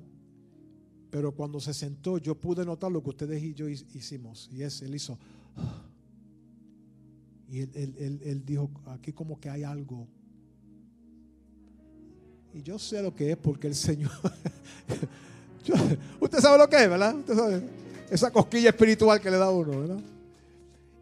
Pero 1.11 1.33
cuando 1.33 1.59
se 1.59 1.73
sentó, 1.73 2.17
yo 2.19 2.35
pude 2.35 2.63
notar 2.63 2.91
lo 2.91 3.03
que 3.03 3.09
ustedes 3.09 3.43
y 3.43 3.53
yo 3.53 3.67
hicimos. 3.67 4.49
Y 4.51 4.61
es, 4.63 4.81
él 4.81 4.95
hizo. 4.95 5.17
Y 7.51 7.61
él, 7.61 8.21
él 8.23 8.45
dijo, 8.45 8.69
aquí 8.85 9.11
como 9.11 9.39
que 9.39 9.49
hay 9.49 9.63
algo 9.63 10.07
y 12.53 12.61
yo 12.61 12.79
sé 12.79 13.01
lo 13.01 13.15
que 13.15 13.31
es 13.31 13.37
porque 13.37 13.67
el 13.67 13.75
Señor... 13.75 14.11
usted 16.19 16.39
sabe 16.39 16.57
lo 16.57 16.69
que 16.69 16.83
es, 16.83 16.89
¿verdad? 16.89 17.15
Usted 17.15 17.35
sabe. 17.35 17.63
Esa 18.09 18.31
cosquilla 18.31 18.69
espiritual 18.69 19.21
que 19.21 19.29
le 19.29 19.37
da 19.37 19.45
a 19.45 19.51
uno, 19.51 19.79
¿verdad? 19.79 19.99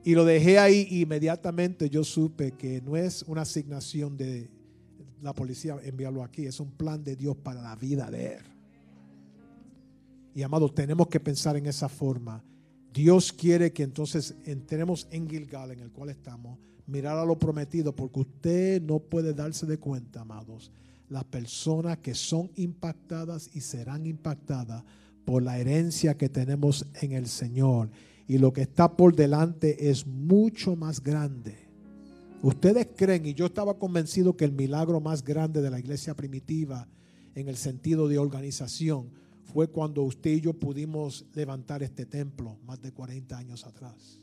Y 0.04 0.16
lo 0.16 0.26
dejé 0.26 0.58
ahí 0.58 0.88
inmediatamente 0.90 1.90
yo 1.90 2.04
supe 2.04 2.54
que 2.54 2.82
no 2.82 2.96
es 2.96 3.24
una 3.24 3.42
asignación 3.42 4.16
de 4.16 4.50
la 5.22 5.34
policía 5.34 5.78
enviarlo 5.84 6.24
aquí, 6.24 6.46
es 6.46 6.60
un 6.60 6.72
plan 6.72 7.04
de 7.04 7.16
Dios 7.16 7.36
para 7.36 7.62
la 7.62 7.76
vida 7.76 8.10
de 8.10 8.36
él. 8.36 8.44
Y 10.36 10.44
amado, 10.44 10.70
tenemos 10.70 11.08
que 11.08 11.20
pensar 11.20 11.58
en 11.58 11.66
esa 11.66 11.90
forma. 11.90 12.44
Dios 12.94 13.34
quiere 13.34 13.74
que 13.74 13.84
entonces 13.84 14.36
entremos 14.46 15.08
en 15.12 15.30
Gilgal, 15.30 15.72
en 15.72 15.80
el 15.80 15.92
cual 15.92 16.10
estamos, 16.10 16.58
mirar 16.86 17.18
a 17.18 17.26
lo 17.26 17.38
prometido, 17.38 17.96
porque 17.96 18.20
usted 18.20 18.82
no 18.82 19.00
puede 19.00 19.34
darse 19.34 19.66
de 19.66 19.78
cuenta, 19.78 20.22
amados, 20.22 20.72
las 21.10 21.24
personas 21.26 22.00
que 22.00 22.14
son 22.16 22.52
impactadas 22.56 23.50
y 23.54 23.62
serán 23.62 24.06
impactadas 24.06 24.84
por 25.26 25.44
la 25.44 25.60
herencia 25.60 26.18
que 26.18 26.30
tenemos 26.30 26.86
en 27.02 27.12
el 27.14 27.28
Señor. 27.28 27.90
Y 28.28 28.38
lo 28.38 28.52
que 28.52 28.62
está 28.62 28.96
por 28.96 29.16
delante 29.16 29.90
es 29.90 30.06
mucho 30.06 30.76
más 30.76 31.02
grande. 31.02 31.68
Ustedes 32.42 32.90
creen, 32.96 33.26
y 33.26 33.34
yo 33.34 33.48
estaba 33.48 33.80
convencido 33.80 34.38
que 34.38 34.46
el 34.46 34.52
milagro 34.52 35.00
más 35.00 35.24
grande 35.24 35.62
de 35.62 35.72
la 35.72 35.80
iglesia 35.80 36.16
primitiva 36.16 36.88
en 37.36 37.48
el 37.48 37.58
sentido 37.58 38.08
de 38.08 38.20
organización 38.20 39.10
fue 39.44 39.68
cuando 39.68 40.04
usted 40.04 40.32
y 40.32 40.42
yo 40.42 40.54
pudimos 40.54 41.26
levantar 41.34 41.82
este 41.84 42.06
templo 42.06 42.58
más 42.66 42.82
de 42.82 42.92
40 42.92 43.38
años 43.38 43.66
atrás. 43.66 44.20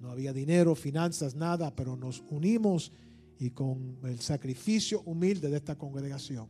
No 0.00 0.10
había 0.10 0.32
dinero, 0.32 0.74
finanzas, 0.74 1.34
nada, 1.34 1.76
pero 1.76 1.96
nos 1.96 2.24
unimos 2.30 2.92
y 3.40 3.50
con 3.50 3.96
el 4.04 4.20
sacrificio 4.20 5.00
humilde 5.06 5.48
de 5.48 5.56
esta 5.56 5.74
congregación 5.74 6.46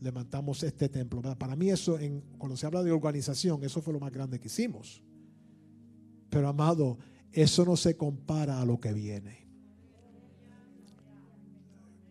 levantamos 0.00 0.60
este 0.64 0.88
templo. 0.88 1.22
Para 1.38 1.54
mí 1.54 1.70
eso, 1.70 1.96
en, 1.96 2.20
cuando 2.36 2.56
se 2.56 2.66
habla 2.66 2.82
de 2.82 2.90
organización, 2.90 3.62
eso 3.62 3.80
fue 3.80 3.92
lo 3.92 4.00
más 4.00 4.12
grande 4.12 4.40
que 4.40 4.48
hicimos. 4.48 5.00
Pero 6.28 6.48
amado, 6.48 6.98
eso 7.30 7.64
no 7.64 7.76
se 7.76 7.96
compara 7.96 8.60
a 8.60 8.64
lo 8.64 8.80
que 8.80 8.92
viene. 8.92 9.46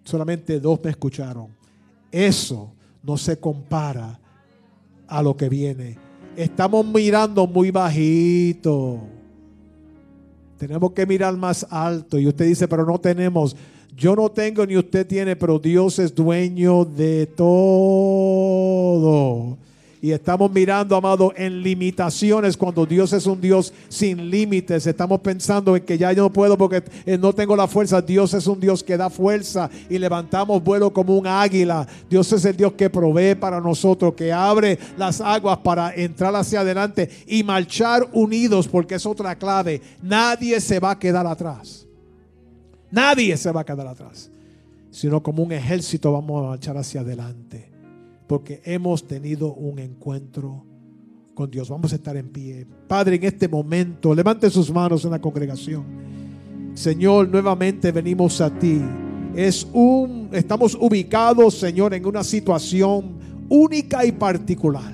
Solamente 0.06 0.62
dos 0.62 0.80
me 0.82 0.92
escucharon. 0.92 1.50
Eso 2.10 2.74
no 3.04 3.18
se 3.18 3.40
compara 3.40 4.18
a 5.06 5.22
lo 5.22 5.36
que 5.36 5.50
viene. 5.50 5.98
Estamos 6.38 6.86
mirando 6.86 7.46
muy 7.46 7.72
bajito. 7.72 9.02
Tenemos 10.58 10.94
que 10.94 11.06
mirar 11.06 11.36
más 11.36 11.68
alto. 11.70 12.18
Y 12.18 12.28
usted 12.28 12.46
dice, 12.46 12.70
pero 12.70 12.86
no 12.86 12.98
tenemos. 12.98 13.54
Yo 13.96 14.16
no 14.16 14.30
tengo 14.30 14.66
ni 14.66 14.78
usted 14.78 15.06
tiene, 15.06 15.36
pero 15.36 15.60
Dios 15.60 16.00
es 16.00 16.16
dueño 16.16 16.86
de 16.86 17.28
todo. 17.28 18.42
Y 20.04 20.12
estamos 20.12 20.52
mirando, 20.52 20.96
amado, 20.96 21.32
en 21.36 21.62
limitaciones 21.62 22.58
cuando 22.58 22.88
Dios 22.88 23.14
es 23.14 23.28
un 23.28 23.40
Dios 23.40 23.72
sin 23.88 24.32
límites. 24.32 24.88
Estamos 24.88 25.20
pensando 25.20 25.76
en 25.76 25.84
que 25.84 25.96
ya 25.96 26.12
yo 26.12 26.24
no 26.24 26.34
puedo 26.34 26.58
porque 26.58 26.82
eh, 27.06 27.20
no 27.20 27.34
tengo 27.34 27.56
la 27.56 27.68
fuerza. 27.68 28.02
Dios 28.02 28.34
es 28.34 28.48
un 28.48 28.60
Dios 28.60 28.84
que 28.84 28.98
da 28.98 29.12
fuerza 29.12 29.70
y 29.92 30.00
levantamos 30.00 30.64
vuelo 30.64 30.92
como 30.92 31.16
un 31.16 31.28
águila. 31.28 31.88
Dios 32.10 32.34
es 32.34 32.44
el 32.46 32.58
Dios 32.58 32.74
que 32.74 32.90
provee 32.90 33.36
para 33.36 33.62
nosotros, 33.62 34.16
que 34.16 34.34
abre 34.34 34.80
las 34.98 35.22
aguas 35.22 35.60
para 35.60 35.94
entrar 35.94 36.36
hacia 36.36 36.62
adelante 36.62 37.08
y 37.28 37.44
marchar 37.44 38.08
unidos 38.12 38.68
porque 38.68 38.96
es 38.96 39.06
otra 39.06 39.36
clave. 39.36 39.82
Nadie 40.02 40.60
se 40.62 40.80
va 40.80 40.92
a 40.92 41.00
quedar 41.00 41.28
atrás. 41.28 41.86
Nadie 42.92 43.38
se 43.38 43.52
va 43.52 43.62
a 43.62 43.66
quedar 43.66 43.88
atrás, 43.88 44.30
sino 44.90 45.24
como 45.24 45.44
un 45.44 45.52
ejército 45.52 46.12
vamos 46.12 46.44
a 46.44 46.50
marchar 46.50 46.78
hacia 46.78 47.02
adelante, 47.02 47.72
porque 48.28 48.62
hemos 48.66 49.08
tenido 49.08 49.54
un 49.54 49.80
encuentro 49.80 50.66
con 51.34 51.50
Dios. 51.50 51.70
Vamos 51.70 51.94
a 51.94 51.96
estar 51.96 52.18
en 52.18 52.30
pie. 52.30 52.68
Padre, 52.88 53.16
en 53.16 53.24
este 53.24 53.48
momento, 53.48 54.14
levante 54.14 54.50
sus 54.50 54.72
manos 54.72 55.06
en 55.06 55.12
la 55.12 55.20
congregación. 55.20 55.86
Señor, 56.74 57.30
nuevamente 57.30 57.92
venimos 57.92 58.42
a 58.42 58.50
ti. 58.50 58.82
Es 59.36 59.66
un 59.72 60.30
estamos 60.34 60.78
ubicados, 60.80 61.56
Señor, 61.56 61.94
en 61.94 62.06
una 62.06 62.24
situación 62.24 63.16
única 63.50 64.06
y 64.06 64.12
particular. 64.12 64.94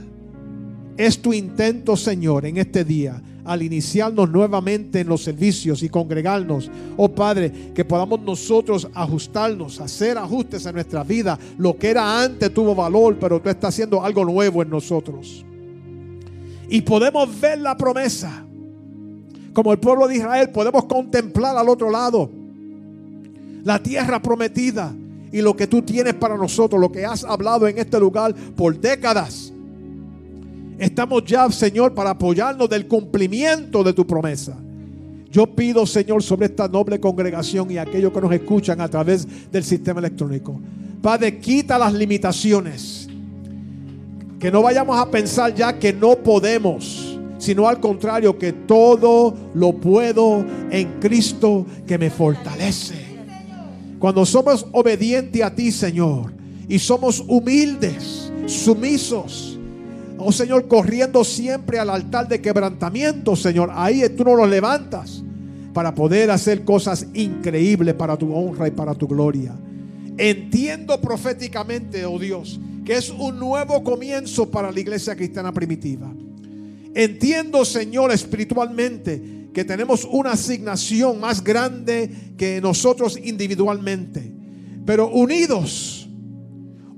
Es 0.95 1.21
tu 1.21 1.33
intento, 1.33 1.95
Señor, 1.95 2.45
en 2.45 2.57
este 2.57 2.83
día 2.83 3.21
al 3.47 3.63
iniciarnos 3.63 4.29
nuevamente 4.29 4.99
en 4.99 5.07
los 5.07 5.23
servicios 5.23 5.81
y 5.81 5.89
congregarnos. 5.89 6.69
Oh 6.97 7.09
Padre, 7.09 7.71
que 7.73 7.85
podamos 7.85 8.19
nosotros 8.19 8.87
ajustarnos, 8.93 9.79
hacer 9.79 10.17
ajustes 10.17 10.67
a 10.67 10.73
nuestra 10.73 11.03
vida. 11.03 11.39
Lo 11.57 11.77
que 11.77 11.89
era 11.89 12.21
antes 12.21 12.53
tuvo 12.53 12.75
valor, 12.75 13.17
pero 13.19 13.41
tú 13.41 13.49
estás 13.49 13.73
haciendo 13.73 14.03
algo 14.03 14.25
nuevo 14.25 14.61
en 14.61 14.69
nosotros. 14.69 15.45
Y 16.69 16.81
podemos 16.81 17.39
ver 17.39 17.59
la 17.59 17.77
promesa. 17.77 18.43
Como 19.53 19.71
el 19.71 19.79
pueblo 19.79 20.07
de 20.07 20.17
Israel, 20.17 20.49
podemos 20.49 20.85
contemplar 20.85 21.57
al 21.57 21.69
otro 21.69 21.89
lado 21.89 22.29
la 23.63 23.81
tierra 23.81 24.21
prometida 24.21 24.93
y 25.31 25.41
lo 25.41 25.55
que 25.55 25.67
tú 25.67 25.81
tienes 25.81 26.13
para 26.13 26.37
nosotros, 26.37 26.79
lo 26.79 26.91
que 26.91 27.05
has 27.05 27.23
hablado 27.23 27.67
en 27.67 27.77
este 27.77 27.99
lugar 27.99 28.33
por 28.55 28.79
décadas. 28.79 29.53
Estamos 30.79 31.23
ya, 31.25 31.49
Señor, 31.49 31.93
para 31.93 32.11
apoyarnos 32.11 32.69
del 32.69 32.87
cumplimiento 32.87 33.83
de 33.83 33.93
tu 33.93 34.05
promesa. 34.05 34.55
Yo 35.31 35.47
pido, 35.47 35.85
Señor, 35.85 36.23
sobre 36.23 36.45
esta 36.45 36.67
noble 36.67 36.99
congregación 36.99 37.69
y 37.71 37.77
aquellos 37.77 38.11
que 38.11 38.21
nos 38.21 38.31
escuchan 38.31 38.79
a 38.81 38.87
través 38.87 39.27
del 39.51 39.63
sistema 39.63 39.99
electrónico. 39.99 40.59
Padre, 41.01 41.39
quita 41.39 41.77
las 41.77 41.93
limitaciones. 41.93 43.07
Que 44.39 44.51
no 44.51 44.61
vayamos 44.61 44.97
a 44.99 45.09
pensar 45.09 45.53
ya 45.53 45.77
que 45.79 45.91
no 45.91 46.15
podemos, 46.15 47.19
sino 47.39 47.67
al 47.67 47.79
contrario, 47.79 48.37
que 48.37 48.53
todo 48.53 49.35
lo 49.55 49.73
puedo 49.73 50.45
en 50.69 50.99
Cristo 50.99 51.65
que 51.87 51.97
me 51.97 52.11
fortalece. 52.11 52.95
Cuando 53.97 54.25
somos 54.27 54.67
obedientes 54.71 55.41
a 55.41 55.53
ti, 55.53 55.71
Señor, 55.71 56.31
y 56.69 56.77
somos 56.77 57.23
humildes, 57.27 58.31
sumisos, 58.45 59.56
Oh 60.17 60.31
Señor, 60.31 60.67
corriendo 60.67 61.23
siempre 61.23 61.79
al 61.79 61.89
altar 61.89 62.27
de 62.27 62.41
quebrantamiento, 62.41 63.35
Señor. 63.35 63.69
Ahí 63.73 64.03
tú 64.09 64.23
nos 64.23 64.37
lo 64.37 64.47
levantas 64.47 65.23
para 65.73 65.93
poder 65.93 66.31
hacer 66.31 66.63
cosas 66.63 67.05
increíbles 67.13 67.93
para 67.93 68.17
tu 68.17 68.33
honra 68.33 68.67
y 68.67 68.71
para 68.71 68.95
tu 68.95 69.07
gloria. 69.07 69.55
Entiendo 70.17 70.99
proféticamente, 70.99 72.03
oh 72.05 72.17
Dios, 72.17 72.59
que 72.83 72.97
es 72.97 73.11
un 73.11 73.37
nuevo 73.37 73.83
comienzo 73.83 74.49
para 74.49 74.71
la 74.71 74.79
iglesia 74.79 75.15
cristiana 75.15 75.53
primitiva. 75.53 76.11
Entiendo, 76.95 77.63
Señor, 77.63 78.11
espiritualmente 78.11 79.49
que 79.53 79.63
tenemos 79.63 80.03
una 80.05 80.31
asignación 80.31 81.19
más 81.19 81.43
grande 81.43 82.09
que 82.37 82.59
nosotros 82.59 83.19
individualmente. 83.23 84.31
Pero 84.85 85.09
unidos, 85.09 86.09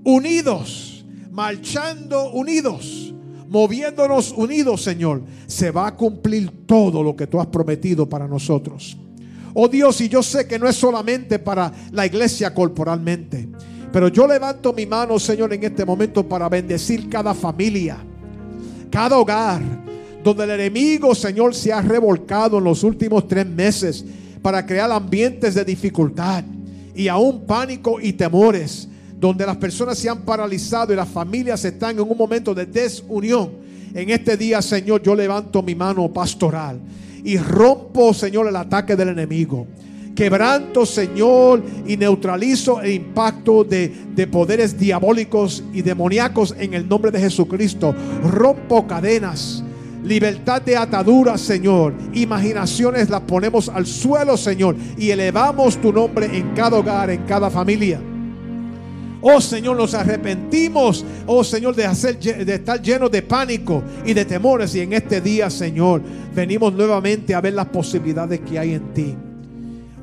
unidos, 0.03 0.88
marchando 1.39 2.31
unidos 2.31 3.13
moviéndonos 3.47 4.33
unidos, 4.35 4.81
Señor, 4.83 5.23
se 5.47 5.71
va 5.71 5.87
a 5.87 5.95
cumplir 5.95 6.65
todo 6.67 7.01
lo 7.01 7.15
que 7.15 7.27
tú 7.27 7.39
has 7.39 7.47
prometido 7.47 8.07
para 8.09 8.27
nosotros. 8.27 8.97
Oh 9.53 9.69
Dios, 9.69 10.01
y 10.01 10.09
yo 10.09 10.21
sé 10.21 10.45
que 10.49 10.59
no 10.59 10.67
es 10.67 10.75
solamente 10.75 11.39
para 11.39 11.71
la 11.93 12.05
iglesia 12.05 12.53
corporalmente, 12.53 13.47
pero 13.91 14.09
yo 14.09 14.27
levanto 14.27 14.73
mi 14.73 14.85
mano, 14.85 15.17
Señor, 15.17 15.53
en 15.53 15.63
este 15.63 15.85
momento 15.85 16.27
para 16.27 16.49
bendecir 16.49 17.07
cada 17.07 17.33
familia, 17.33 17.97
cada 18.91 19.17
hogar, 19.17 19.61
donde 20.21 20.43
el 20.43 20.51
enemigo, 20.51 21.15
Señor, 21.15 21.55
se 21.55 21.71
ha 21.71 21.81
revolcado 21.81 22.57
en 22.57 22.65
los 22.65 22.83
últimos 22.83 23.29
tres 23.29 23.47
meses 23.47 24.03
para 24.41 24.65
crear 24.65 24.91
ambientes 24.91 25.55
de 25.55 25.63
dificultad 25.63 26.43
y 26.93 27.07
aún 27.07 27.45
pánico 27.47 28.01
y 28.01 28.11
temores 28.11 28.88
donde 29.19 29.45
las 29.45 29.57
personas 29.57 29.97
se 29.97 30.09
han 30.09 30.21
paralizado 30.21 30.93
y 30.93 30.95
las 30.95 31.09
familias 31.09 31.65
están 31.65 31.97
en 31.97 32.01
un 32.01 32.17
momento 32.17 32.53
de 32.53 32.65
desunión. 32.65 33.51
En 33.93 34.09
este 34.09 34.37
día, 34.37 34.61
Señor, 34.61 35.01
yo 35.01 35.15
levanto 35.15 35.61
mi 35.61 35.75
mano 35.75 36.07
pastoral 36.13 36.79
y 37.23 37.37
rompo, 37.37 38.13
Señor, 38.13 38.47
el 38.47 38.55
ataque 38.55 38.95
del 38.95 39.09
enemigo. 39.09 39.67
Quebranto, 40.15 40.85
Señor, 40.85 41.63
y 41.87 41.97
neutralizo 41.97 42.81
el 42.81 42.91
impacto 42.91 43.63
de, 43.63 43.87
de 44.15 44.27
poderes 44.27 44.77
diabólicos 44.77 45.63
y 45.73 45.81
demoníacos 45.81 46.55
en 46.57 46.73
el 46.73 46.87
nombre 46.87 47.11
de 47.11 47.19
Jesucristo. 47.19 47.93
Rompo 48.23 48.87
cadenas 48.87 49.63
libertad 50.03 50.61
de 50.61 50.77
ataduras, 50.77 51.41
Señor. 51.41 51.93
Imaginaciones 52.13 53.09
las 53.09 53.21
ponemos 53.21 53.69
al 53.69 53.85
suelo, 53.85 54.37
Señor, 54.37 54.75
y 54.97 55.09
elevamos 55.11 55.77
tu 55.77 55.91
nombre 55.91 56.25
en 56.37 56.53
cada 56.53 56.77
hogar, 56.77 57.09
en 57.09 57.23
cada 57.23 57.49
familia. 57.49 58.01
Oh 59.21 59.41
Señor, 59.41 59.75
nos 59.75 59.93
arrepentimos, 59.93 61.03
oh 61.27 61.43
Señor, 61.43 61.75
de, 61.75 61.85
hacer, 61.85 62.17
de 62.19 62.55
estar 62.55 62.81
llenos 62.81 63.11
de 63.11 63.21
pánico 63.21 63.83
y 64.05 64.13
de 64.13 64.23
temores. 64.23 64.73
Y 64.75 64.81
en 64.81 64.93
este 64.93 65.19
día, 65.19 65.49
Señor, 65.49 66.01
venimos 66.33 66.73
nuevamente 66.73 67.35
a 67.35 67.41
ver 67.41 67.53
las 67.53 67.67
posibilidades 67.67 68.39
que 68.39 68.57
hay 68.57 68.75
en 68.75 68.93
ti. 68.93 69.15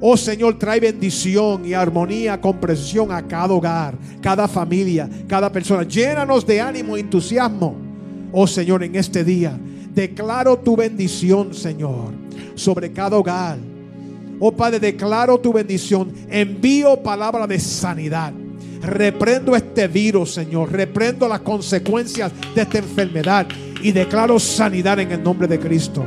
Oh 0.00 0.16
Señor, 0.16 0.58
trae 0.58 0.78
bendición 0.78 1.64
y 1.64 1.72
armonía, 1.72 2.38
comprensión 2.38 3.10
a 3.10 3.26
cada 3.26 3.54
hogar, 3.54 3.94
cada 4.20 4.46
familia, 4.46 5.08
cada 5.26 5.50
persona. 5.50 5.84
Llénanos 5.84 6.46
de 6.46 6.60
ánimo 6.60 6.96
y 6.96 7.00
entusiasmo. 7.00 7.74
Oh 8.32 8.46
Señor, 8.46 8.84
en 8.84 8.96
este 8.96 9.24
día 9.24 9.58
declaro 9.94 10.58
tu 10.58 10.76
bendición, 10.76 11.54
Señor, 11.54 12.12
sobre 12.54 12.92
cada 12.92 13.16
hogar. 13.16 13.56
Oh 14.38 14.52
Padre, 14.52 14.78
declaro 14.78 15.38
tu 15.38 15.54
bendición. 15.54 16.12
Envío 16.28 17.02
palabra 17.02 17.46
de 17.46 17.58
sanidad. 17.58 18.34
Reprendo 18.86 19.56
este 19.56 19.88
virus, 19.88 20.32
Señor. 20.32 20.72
Reprendo 20.72 21.28
las 21.28 21.40
consecuencias 21.40 22.32
de 22.54 22.62
esta 22.62 22.78
enfermedad 22.78 23.46
y 23.82 23.90
declaro 23.92 24.38
sanidad 24.38 25.00
en 25.00 25.12
el 25.12 25.22
nombre 25.22 25.48
de 25.48 25.58
Cristo. 25.58 26.06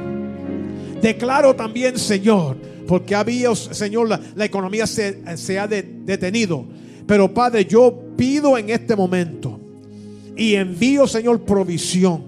Declaro 1.02 1.56
también, 1.56 1.98
Señor, 1.98 2.58
porque 2.88 3.16
había, 3.16 3.54
Señor, 3.56 4.08
la, 4.08 4.46
economía 4.46 4.88
se, 4.88 5.38
se 5.38 5.60
ha 5.60 5.68
detenido. 5.68 6.66
Pero 7.06 7.34
Padre, 7.34 7.66
yo 7.66 7.94
pido 8.16 8.58
en 8.58 8.70
este 8.70 8.96
momento 8.96 9.60
y 10.36 10.56
envío, 10.56 11.06
Señor, 11.06 11.42
provisión, 11.42 12.24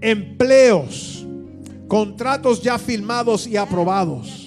empleos, 0.00 1.26
contratos 1.86 2.62
ya 2.62 2.78
firmados 2.78 3.46
y 3.46 3.56
aprobados 3.56 4.43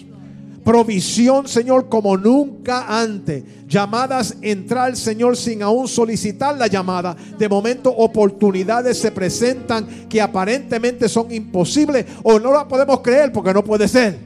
provisión, 0.68 1.48
Señor, 1.48 1.88
como 1.88 2.18
nunca 2.18 3.00
antes. 3.02 3.42
Llamadas 3.70 4.36
entrar, 4.42 4.98
Señor, 4.98 5.38
sin 5.38 5.64
aún 5.64 5.88
solicitar 5.88 6.58
la 6.58 6.68
llamada. 6.68 7.16
De 7.40 7.48
momento, 7.48 7.90
oportunidades 7.90 8.98
se 8.98 9.10
presentan 9.14 9.88
que 10.10 10.20
aparentemente 10.20 11.08
son 11.08 11.32
imposibles 11.32 12.06
o 12.22 12.38
no 12.38 12.52
las 12.52 12.66
podemos 12.66 13.00
creer 13.00 13.32
porque 13.32 13.54
no 13.54 13.64
puede 13.64 13.88
ser. 13.88 14.20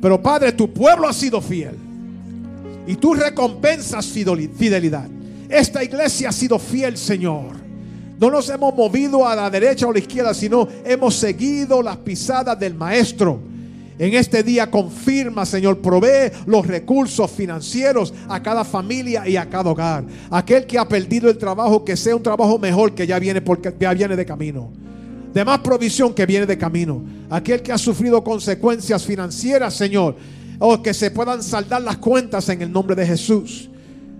Pero 0.00 0.20
Padre, 0.20 0.50
tu 0.50 0.72
pueblo 0.72 1.06
ha 1.06 1.12
sido 1.12 1.40
fiel 1.40 1.76
y 2.84 2.96
tú 2.96 3.14
recompensas 3.14 4.04
fidelidad. 4.06 5.08
Esta 5.48 5.84
iglesia 5.84 6.30
ha 6.30 6.32
sido 6.32 6.58
fiel, 6.58 6.98
Señor. 6.98 7.54
No 8.18 8.32
nos 8.32 8.48
hemos 8.48 8.74
movido 8.74 9.28
a 9.28 9.36
la 9.36 9.48
derecha 9.48 9.86
o 9.86 9.90
a 9.90 9.92
la 9.92 10.00
izquierda, 10.00 10.34
sino 10.34 10.66
hemos 10.84 11.14
seguido 11.14 11.80
las 11.82 11.98
pisadas 11.98 12.58
del 12.58 12.74
Maestro. 12.74 13.51
En 14.02 14.14
este 14.14 14.42
día 14.42 14.68
confirma, 14.68 15.46
Señor, 15.46 15.78
provee 15.78 16.32
los 16.46 16.66
recursos 16.66 17.30
financieros 17.30 18.12
a 18.28 18.42
cada 18.42 18.64
familia 18.64 19.28
y 19.28 19.36
a 19.36 19.48
cada 19.48 19.70
hogar. 19.70 20.04
Aquel 20.28 20.66
que 20.66 20.76
ha 20.76 20.88
perdido 20.88 21.30
el 21.30 21.38
trabajo, 21.38 21.84
que 21.84 21.96
sea 21.96 22.16
un 22.16 22.22
trabajo 22.24 22.58
mejor 22.58 22.96
que 22.96 23.06
ya 23.06 23.20
viene 23.20 23.40
porque 23.40 23.72
ya 23.78 23.94
viene 23.94 24.16
de 24.16 24.26
camino. 24.26 24.72
De 25.32 25.44
más 25.44 25.60
provisión 25.60 26.12
que 26.14 26.26
viene 26.26 26.46
de 26.46 26.58
camino. 26.58 27.00
Aquel 27.30 27.62
que 27.62 27.70
ha 27.70 27.78
sufrido 27.78 28.24
consecuencias 28.24 29.04
financieras, 29.04 29.74
Señor, 29.74 30.16
o 30.58 30.82
que 30.82 30.94
se 30.94 31.12
puedan 31.12 31.40
saldar 31.40 31.82
las 31.82 31.98
cuentas 31.98 32.48
en 32.48 32.60
el 32.60 32.72
nombre 32.72 32.96
de 32.96 33.06
Jesús. 33.06 33.70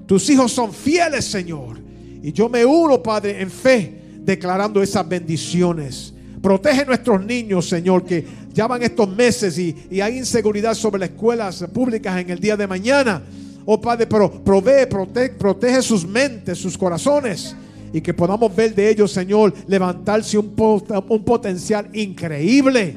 Tus 0.06 0.30
hijos 0.30 0.52
son 0.52 0.72
fieles, 0.72 1.24
Señor. 1.24 1.80
Y 2.22 2.30
yo 2.30 2.48
me 2.48 2.64
uno, 2.64 3.02
Padre, 3.02 3.42
en 3.42 3.50
fe, 3.50 4.00
declarando 4.20 4.80
esas 4.80 5.08
bendiciones. 5.08 6.14
Protege 6.42 6.84
nuestros 6.84 7.24
niños, 7.24 7.68
Señor, 7.68 8.04
que 8.04 8.26
ya 8.52 8.66
van 8.66 8.82
estos 8.82 9.08
meses 9.08 9.58
y, 9.58 10.00
hay 10.00 10.18
inseguridad 10.18 10.74
sobre 10.74 11.00
las 11.00 11.10
escuelas 11.10 11.64
públicas 11.72 12.18
en 12.20 12.30
el 12.30 12.38
día 12.38 12.56
de 12.56 12.66
mañana. 12.66 13.22
Oh 13.64 13.80
Padre, 13.80 14.06
pero 14.06 14.30
provee, 14.30 14.86
protege, 14.88 15.30
protege 15.30 15.82
sus 15.82 16.06
mentes, 16.06 16.58
sus 16.58 16.76
corazones. 16.76 17.54
Y 17.92 18.00
que 18.00 18.14
podamos 18.14 18.54
ver 18.54 18.74
de 18.74 18.88
ellos, 18.88 19.12
Señor, 19.12 19.52
levantarse 19.66 20.38
un 20.38 20.54
potencial 21.24 21.88
increíble. 21.92 22.96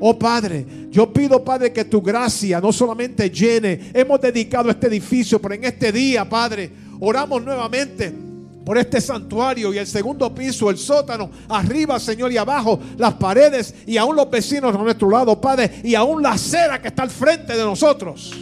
Oh 0.00 0.18
Padre, 0.18 0.66
yo 0.90 1.12
pido, 1.12 1.44
Padre, 1.44 1.72
que 1.72 1.84
tu 1.84 2.02
gracia 2.02 2.60
no 2.60 2.72
solamente 2.72 3.30
llene. 3.30 3.92
Hemos 3.94 4.20
dedicado 4.20 4.68
este 4.68 4.88
edificio, 4.88 5.40
pero 5.40 5.54
en 5.54 5.64
este 5.64 5.92
día, 5.92 6.28
Padre, 6.28 6.70
oramos 7.00 7.42
nuevamente 7.42 8.31
por 8.64 8.78
este 8.78 9.00
santuario 9.00 9.72
y 9.72 9.78
el 9.78 9.86
segundo 9.86 10.34
piso, 10.34 10.70
el 10.70 10.78
sótano, 10.78 11.30
arriba, 11.48 11.98
Señor, 11.98 12.32
y 12.32 12.36
abajo, 12.36 12.78
las 12.96 13.14
paredes 13.14 13.74
y 13.86 13.96
aún 13.96 14.16
los 14.16 14.30
vecinos 14.30 14.74
a 14.74 14.78
nuestro 14.78 15.10
lado, 15.10 15.40
Padre, 15.40 15.80
y 15.82 15.94
aún 15.94 16.22
la 16.22 16.32
acera 16.32 16.80
que 16.80 16.88
está 16.88 17.02
al 17.02 17.10
frente 17.10 17.56
de 17.56 17.64
nosotros. 17.64 18.32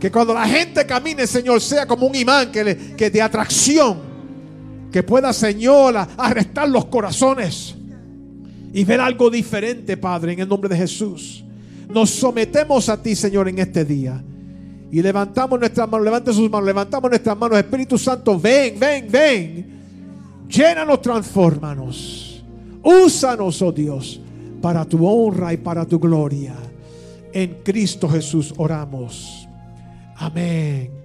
Que 0.00 0.10
cuando 0.10 0.34
la 0.34 0.46
gente 0.46 0.84
camine, 0.86 1.26
Señor, 1.26 1.60
sea 1.60 1.86
como 1.86 2.06
un 2.06 2.14
imán 2.14 2.50
que, 2.50 2.94
que 2.96 3.10
de 3.10 3.22
atracción, 3.22 4.00
que 4.90 5.02
pueda, 5.02 5.32
Señor, 5.32 5.94
arrestar 6.16 6.68
los 6.68 6.86
corazones 6.86 7.74
y 8.72 8.84
ver 8.84 9.00
algo 9.00 9.30
diferente, 9.30 9.96
Padre, 9.96 10.32
en 10.32 10.40
el 10.40 10.48
nombre 10.48 10.68
de 10.68 10.76
Jesús. 10.76 11.44
Nos 11.88 12.10
sometemos 12.10 12.88
a 12.88 13.00
ti, 13.00 13.14
Señor, 13.14 13.48
en 13.48 13.58
este 13.58 13.84
día. 13.84 14.22
Y 14.92 15.00
levantamos 15.00 15.58
nuestras 15.58 15.88
manos, 15.88 16.04
levante 16.04 16.34
sus 16.34 16.50
manos, 16.50 16.66
levantamos 16.66 17.10
nuestras 17.10 17.36
manos. 17.36 17.56
Espíritu 17.56 17.96
Santo, 17.96 18.38
ven, 18.38 18.78
ven, 18.78 19.08
ven. 19.10 19.80
Llénanos, 20.46 21.00
transfórmanos. 21.00 22.44
Úsanos, 22.82 23.62
oh 23.62 23.72
Dios, 23.72 24.20
para 24.60 24.84
tu 24.84 25.06
honra 25.06 25.54
y 25.54 25.56
para 25.56 25.86
tu 25.86 25.98
gloria. 25.98 26.54
En 27.32 27.62
Cristo 27.64 28.06
Jesús 28.06 28.52
oramos. 28.58 29.48
Amén. 30.16 31.01